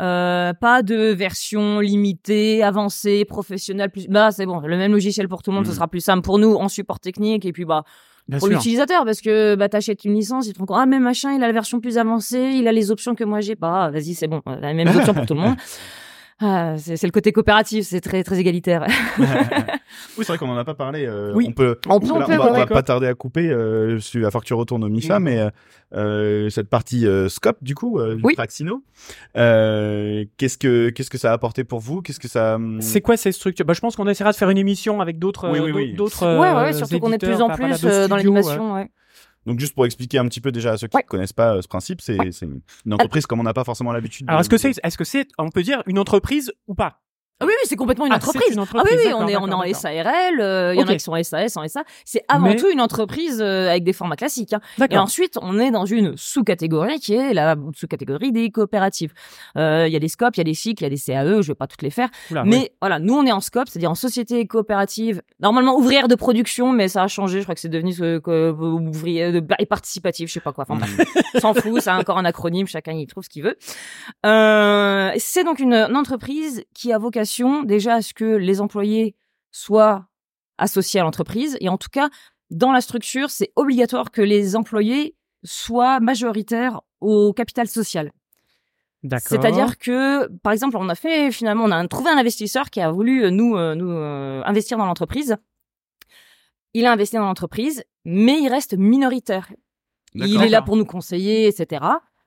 [0.00, 3.90] euh, pas de version limitée, avancée, professionnelle.
[3.90, 4.08] Plus...
[4.08, 5.76] Bah, c'est bon, le même logiciel pour tout le monde, ce Mhm.
[5.76, 7.84] sera plus simple pour nous en support technique et puis bah
[8.26, 11.32] Bien pour l'utilisateur parce que bah t'achètes une licence ils te font ah mais machin
[11.34, 14.14] il a la version plus avancée il a les options que moi j'ai pas vas-y
[14.14, 15.56] c'est bon on a les mêmes options pour tout le monde
[16.42, 18.86] ah, c'est c'est le côté coopératif c'est très très égalitaire
[19.18, 19.24] oui,
[20.18, 21.06] c'est vrai qu'on en a pas parlé.
[21.06, 21.46] euh, Oui.
[21.48, 21.78] On peut.
[21.88, 22.66] on peut, on Là, peut, on va, ouais, on va ouais.
[22.66, 23.48] pas tarder à couper.
[23.50, 25.24] Euh, je suis à que tu retournes au MIFA, Mhm.
[25.24, 25.50] mais euh,
[25.94, 28.34] euh, cette partie euh, scope du coup, euh, Oui.
[28.34, 28.82] Praxino,
[29.36, 32.02] euh, qu'est-ce que qu'est-ce que ça a apporté pour vous?
[32.02, 33.64] Qu'est-ce que ça hum, C'est quoi ces structures?
[33.66, 35.92] Bah, Je pense qu'on essaiera de faire une émission avec d'autres Oui, oui, euh, oui.
[35.94, 38.90] d'autres ouais ouais euh, surtout qu'on est de plus en plus euh, dans l'animation ouais.
[39.46, 41.02] Donc juste pour expliquer un petit peu déjà à ceux qui Ouais.
[41.02, 42.46] ne connaissent pas euh, ce principe, c'est c'est
[42.86, 44.26] une entreprise comme on n'a pas forcément l'habitude.
[44.28, 47.00] Alors est-ce que c'est est-ce que c'est on peut dire une entreprise ou pas?
[47.42, 49.48] Ah oui oui c'est complètement une Ah, entreprise une ah oui oui on est on
[49.48, 49.74] est en.
[49.74, 52.68] SARL euh, il y en a qui sont SAS en SA c'est avant Mais- tout
[52.70, 54.60] une entreprise euh, avec des formats classiques hein.
[54.90, 59.12] Et ensuite, on est dans une sous-catégorie qui est la sous-catégorie des coopératives.
[59.56, 60.98] Euh, Il y a des scopes, il y a des cycles, il y a des
[60.98, 62.08] CAE, je vais pas toutes les faire.
[62.30, 66.14] Oula, mais voilà, nous, on est en scope, c'est-à-dire en société coopérative, normalement ouvrière de
[66.14, 67.92] production, mais ça a changé, je crois que c'est devenu
[68.60, 70.64] ouvrier de, et participatif, je sais pas quoi.
[70.68, 71.00] Enfin, bref,
[71.40, 73.56] s'en fout, c'est encore un acronyme, chacun y trouve ce qu'il veut.
[74.26, 77.31] Euh, c'est donc une, une entreprise qui a vocation
[77.64, 79.14] déjà à ce que les employés
[79.50, 80.06] soient
[80.58, 82.08] associés à l'entreprise, et en tout cas,
[82.50, 88.12] dans la structure, c'est obligatoire que les employés soient majoritaires au capital social.
[89.18, 92.90] C'est-à-dire que, par exemple, on a fait finalement, on a trouvé un investisseur qui a
[92.90, 95.36] voulu euh, nous euh, nous euh, investir dans l'entreprise.
[96.72, 99.52] Il a investi dans l'entreprise, mais il reste minoritaire.
[100.14, 101.84] Il est là pour nous conseiller, etc.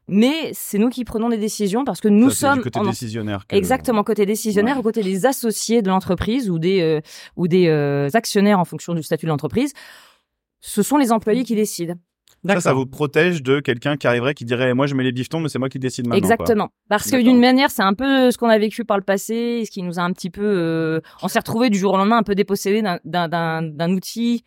[0.07, 2.85] Mais c'est nous qui prenons des décisions parce que nous Ça, sommes du côté en-
[2.85, 3.45] décisionnaire.
[3.47, 4.79] que- Exactement, côté décisionnaire, Ouais.
[4.81, 7.01] au côté des associés de l'entreprise ou des euh,
[7.35, 9.73] ou des euh, actionnaires en fonction du statut de l'entreprise.
[10.61, 11.95] Ce sont les employés qui décident.
[12.47, 15.39] Ça, ça vous protège de quelqu'un qui arriverait qui dirait moi je mets les bifetons
[15.39, 16.19] mais c'est moi qui décide maintenant.
[16.21, 16.35] quoi.
[16.35, 16.69] Exactement.
[16.89, 19.71] Parce que d'une manière, c'est un peu ce qu'on a vécu par le passé, ce
[19.71, 22.23] qui nous a un petit peu, euh, on s'est retrouvé du jour au lendemain un
[22.23, 24.43] peu dépossédé d'un- d'un d'un d'un outil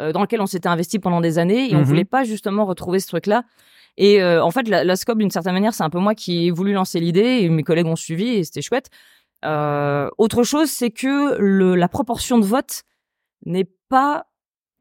[0.00, 1.84] euh, dans lequel on s'était investi pendant des années et on Mhm.
[1.84, 3.42] voulait pas justement retrouver ce truc-là.
[4.02, 6.46] Et euh, en fait, la, la scope, d'une certaine manière, c'est un peu moi qui
[6.46, 8.88] ai voulu lancer l'idée et mes collègues ont suivi et c'était chouette.
[9.44, 12.82] Euh, autre chose, c'est que le, la proportion de vote
[13.44, 14.24] n'est pas,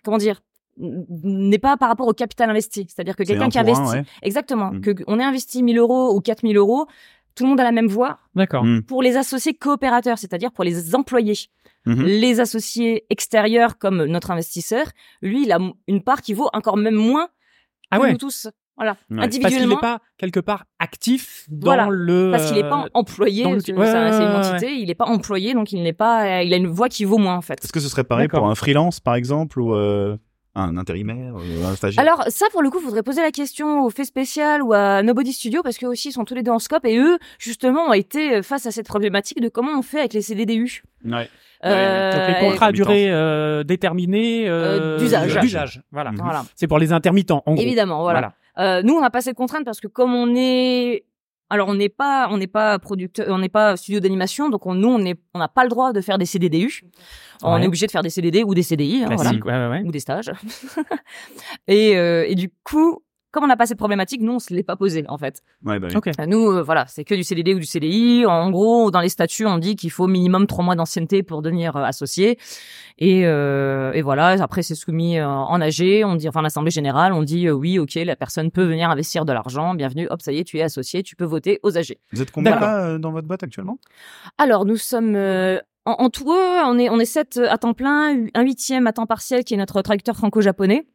[0.05, 0.39] comment dire,
[0.77, 2.85] n'est pas par rapport au capital investi.
[2.87, 4.03] C'est-à-dire que quelqu'un un qui un, investit, ouais.
[4.21, 4.79] exactement, Mm.
[4.81, 6.87] que on ait investi 1000 euros ou 4000 euros,
[7.35, 8.63] tout le monde a la même voix D'accord.
[8.63, 8.83] Mm.
[8.83, 11.47] pour les associés coopérateurs, c'est-à-dire pour les employés.
[11.85, 12.03] Mhm.
[12.05, 14.85] Les associés extérieurs, comme notre investisseur,
[15.21, 17.27] lui, il a une part qui vaut encore même moins
[17.91, 18.11] Ah que ouais.
[18.13, 18.47] nous tous.
[18.79, 19.17] Voilà, Ouais.
[19.17, 19.75] Parce qu'il individuellement.
[19.75, 21.87] n'est pas quelque part actif dans Voilà.
[21.91, 22.31] le.
[22.31, 24.95] Parce qu'il n'est pas euh, employé, le- que Ouais, c'est une ouais, entité, il n'est
[24.95, 27.61] pas employé, donc il n'est pas, il a une voix qui vaut moins en fait.
[27.63, 30.15] Est-ce que ce serait pareil pour un freelance, par exemple, ou euh,
[30.55, 32.01] un intérimaire, euh, un stagiaire?
[32.01, 35.33] Alors ça, pour le coup, faudrait poser la question au fait spécial ou à Nobody
[35.33, 37.93] Studio parce qu'eux aussi ils sont tous les deux en scope et eux justement ont
[37.93, 40.83] été face à cette problématique de comment on fait avec les CDDU.
[41.05, 41.29] Ouais.
[41.65, 45.37] Euh, Donc les contrats à durée euh, déterminée euh, Euh, d'usage.
[45.41, 45.81] d'usage.
[45.91, 46.11] Voilà.
[46.15, 46.45] Voilà.
[46.55, 47.61] C'est pour les intermittents, en gros.
[47.61, 48.33] Évidemment, voilà.
[48.57, 51.05] Euh, nous, on n'a pas cette contrainte parce que comme on est,
[51.49, 54.73] alors on n'est pas, on n'est pas producteur, on n'est pas studio d'animation, donc on,
[54.75, 56.83] nous, on est, on n'a pas le droit de faire des CDDU.
[57.41, 57.63] On Ouais.
[57.63, 59.83] est obligé de faire des CDD ou des CDI, hein, voilà, ouais, ouais.
[59.85, 60.31] ou des stages.
[61.67, 64.63] et, euh, et du coup, comme on n'a pas cette problématique, nous, on se l'est
[64.63, 65.41] pas posé en fait.
[65.63, 65.95] Ouais, bah oui.
[65.95, 66.09] Ok.
[66.27, 68.25] Nous, euh, voilà, c'est que du CDD ou du CDI.
[68.25, 71.75] En gros, dans les statuts, on dit qu'il faut minimum trois mois d'ancienneté pour devenir
[71.75, 72.39] euh, associé.
[72.97, 76.03] Et, euh, et voilà, après, c'est soumis euh, en AG.
[76.05, 79.25] On dit, enfin, l'Assemblée générale, on dit euh, oui, ok, la personne peut venir investir
[79.25, 79.75] de l'argent.
[79.75, 81.97] Bienvenue, hop, ça y est, tu es associé, tu peux voter aux AG.
[82.11, 83.77] Vous êtes combien là euh, dans votre boîte actuellement?
[84.37, 88.25] Alors, nous sommes euh, en, en tout, on est on est sept à temps plein,
[88.33, 90.87] un huitième à temps partiel qui est notre traducteur franco-japonais.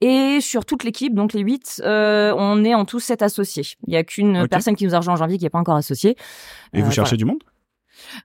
[0.00, 3.64] Et sur toute l'équipe, donc les huit, euh, on est en tout sept associés.
[3.86, 5.76] Il y a qu'une personne qui nous a rejoint en janvier qui n'est pas encore
[5.76, 6.16] associée.
[6.72, 7.42] Et vous Euh, cherchez du monde?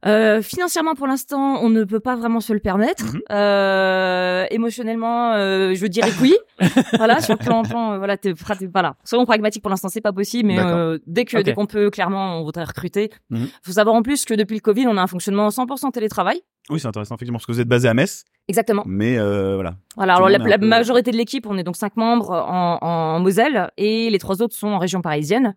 [0.05, 3.05] Euh, financièrement, pour l'instant, on ne peut pas vraiment se le permettre.
[3.05, 3.21] Mhm.
[3.31, 6.35] Euh, émotionnellement, euh, je dirais que oui.
[6.97, 8.33] voilà, sur le plan, plan euh, voilà, t'es,
[8.71, 8.95] voilà.
[9.03, 9.61] Soyons pragmatiques.
[9.61, 12.63] Pour l'instant, c'est pas possible, mais euh, dès que dès qu'on peut, clairement, on voudrait
[12.63, 13.11] recruter.
[13.29, 13.47] Mhm.
[13.63, 16.41] Faut savoir en plus que depuis le Covid, on a un fonctionnement 100% télétravail.
[16.69, 18.83] Oui, c'est intéressant effectivement parce que vous êtes basé à Metz, Exactement.
[18.85, 19.75] mais euh, voilà.
[19.95, 20.15] Voilà.
[20.15, 23.71] Alors la, la peu- majorité de l'équipe, on est donc cinq membres en, en Moselle
[23.77, 25.55] et les trois autres sont en région parisienne.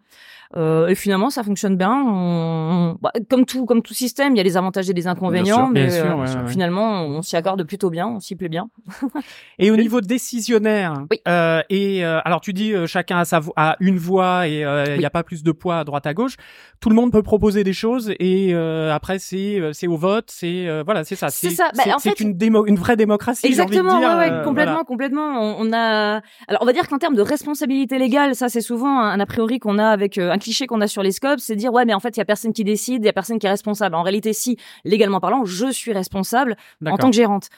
[0.57, 1.93] Euh, et finalement, ça fonctionne bien.
[1.95, 5.66] On- bah, comme tout, comme tout système, il y a des avantages et des inconvénients,
[5.66, 6.49] sûr, mais bien sûr, euh, ouais, ouais, ouais.
[6.49, 8.68] finalement, on s'y accorde plutôt bien, on s'y plaît bien.
[9.61, 11.20] Et au niveau décisionnaire, Oui.
[11.28, 14.64] euh, et euh, alors tu dis euh, chacun a sa vo- a une voix et
[14.64, 14.99] euh, il Oui.
[14.99, 16.34] n'y a pas plus de poids à droite à gauche.
[16.80, 20.30] Tout le monde peut proposer des choses et euh, après c'est euh, c'est au vote,
[20.32, 21.28] c'est euh, voilà c'est ça.
[21.28, 21.70] C'est ça.
[21.76, 23.53] Bah, c'est en c'est fait- une démo, une vraie démocratie.
[23.53, 24.85] j'ai envie de Exactement, dire, ouais, ouais, euh, complètement, voilà.
[24.85, 25.41] complètement.
[25.41, 28.99] On, on a, alors on va dire qu'en termes de responsabilité légale, ça c'est souvent
[29.01, 31.57] un, a priori qu'on a avec euh, un cliché qu'on a sur les scopes, c'est
[31.57, 33.39] dire ouais, mais en fait il y a personne qui décide, il y a personne
[33.39, 33.95] qui est responsable.
[33.95, 37.49] En réalité, si légalement parlant, je suis responsable en tant que gérante.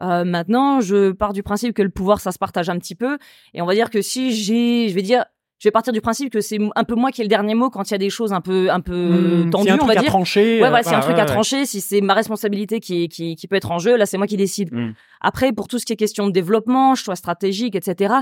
[0.00, 3.18] Euh, maintenant, je pars du principe que le pouvoir, ça se partage un petit peu.
[3.54, 5.24] Et on va dire que si j'ai, je vais dire,
[5.62, 7.70] je vais partir du principe que c'est un peu moi qui ai le dernier mot
[7.70, 9.74] quand il y a des choses un peu, un peu Mmh, tendues, s'il y a
[9.74, 10.10] un on truc va à dire.
[10.10, 10.58] trancher.
[10.60, 13.36] Ouais, euh, voilà, y a un truc à trancher, si c'est ma responsabilité qui, qui,
[13.36, 14.72] qui peut être en jeu, là, c'est moi qui décide.
[14.72, 14.94] Mm.
[15.20, 18.12] Après, pour tout ce qui est question de développement, choix stratégique, etc.,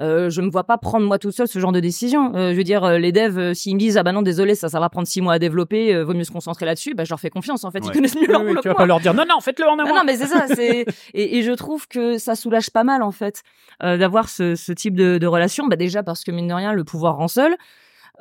[0.00, 2.34] euh, je me vois pas prendre moi tout seul ce genre de décision.
[2.34, 4.54] Euh, je veux dire, euh, les devs, euh, s'ils me disent ah bah non, désolé,
[4.54, 7.04] ça, ça va prendre six mois à développer, euh, vaut mieux se concentrer là-dessus, bah
[7.04, 7.64] je leur fais confiance.
[7.64, 9.40] En fait, ils connaissent mieux Oui, leur oui, tu vas pas leur dire non non
[9.40, 9.96] faites-le en Non, avant.
[9.96, 10.46] non, mais c'est ça.
[10.48, 13.42] C'est et, et je trouve que ça soulage pas mal en fait
[13.82, 15.66] euh, d'avoir ce, ce type de, de relation.
[15.66, 17.54] Bah déjà parce que mine de rien, le pouvoir rend seul.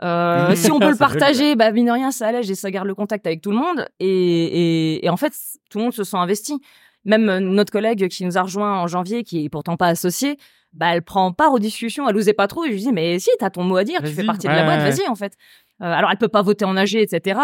[0.04, 2.88] Euh, si on peut le partager, bah mine de rien, ça allège et ça garde
[2.88, 3.88] le contact avec tout le monde.
[4.02, 5.32] Et, et, et en fait,
[5.70, 6.60] tout le monde se sent investi.
[7.06, 10.38] Même notre collègue qui nous a rejoint en janvier, qui est pourtant pas associée,
[10.74, 12.64] bah elle prend part aux discussions, elle osait pas trop.
[12.64, 14.52] Et je lui dis mais si, t'as ton mot à dire, tu fais partie de
[14.54, 15.34] la boîte, ouais, vas-y en fait.
[15.82, 17.40] Euh, alors elle peut pas voter en AG, etc.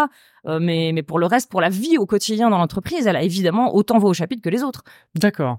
[0.46, 3.22] Euh, mais mais pour le reste, pour la vie au quotidien dans l'entreprise, elle a
[3.22, 4.82] évidemment autant voix au chapitre que les autres.
[5.14, 5.58] D'accord.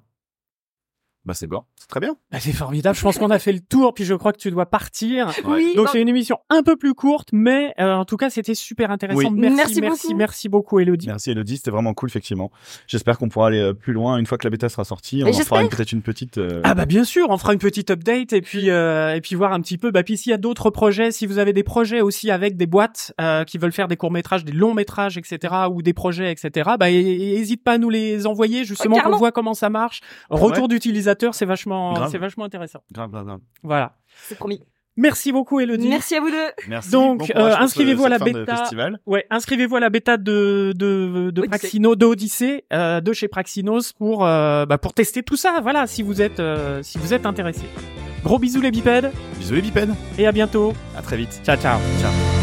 [1.25, 2.15] Bah c'est bon, c'est très bien.
[2.31, 2.95] Bah, c'est formidable.
[2.97, 3.93] Je pense qu'on a fait le tour.
[3.93, 5.29] Puis je crois que tu dois partir.
[5.45, 5.73] Oui.
[5.75, 8.89] Donc c'est une émission un peu plus courte, mais euh, en tout cas c'était super
[8.89, 9.19] intéressant.
[9.19, 9.29] Oui.
[9.31, 10.17] Merci, Merci merci, beaucoup.
[10.17, 11.07] merci beaucoup, Elodie.
[11.07, 12.51] Merci Elodie, c'était vraiment cool effectivement.
[12.87, 15.23] J'espère qu'on pourra aller euh, plus loin une fois que la bêta sera sortie.
[15.25, 16.37] On en fera peut-être une petite.
[16.37, 19.35] euh, Ah bah bien sûr, on fera une petite update et puis euh, et puis
[19.35, 19.91] voir un petit peu.
[19.91, 22.65] Bah puis s'il y a d'autres projets, si vous avez des projets aussi avec des
[22.67, 25.53] boîtes euh, qui veulent faire des courts métrages, des longs métrages, etc.
[25.71, 26.71] ou des projets, etc.
[26.79, 29.13] Bah n'hésite pas à nous les envoyer justement carrément.
[29.15, 29.99] qu'on voit comment ça marche.
[30.29, 30.67] Retour
[31.31, 32.79] c'est vachement c'est vachement intéressant.
[32.91, 33.39] grave, grave, grave.
[33.63, 33.95] Voilà.
[34.27, 34.61] c'est promis.
[34.97, 35.87] Merci beaucoup Elodie.
[35.87, 36.49] Merci à vous deux.
[36.67, 36.91] Merci.
[36.91, 38.65] Donc, bon euh, inscrivez-vous à la fin de bêta.
[39.05, 41.47] Ouais, inscrivez-vous à la bêta de de, de Odyssée.
[41.47, 45.59] Praxino, de Odyssée, euh, de chez Praxinos pour euh, bah, pour tester tout ça.
[45.61, 47.61] Voilà, si vous êtes euh, si vous êtes intéressé.
[48.25, 49.93] Gros bisous les bipèdes Bisous les bipèdes.
[50.17, 50.73] et à bientôt.
[50.97, 51.39] À très vite.
[51.45, 51.79] Ciao ciao.
[52.01, 52.38] Ciao.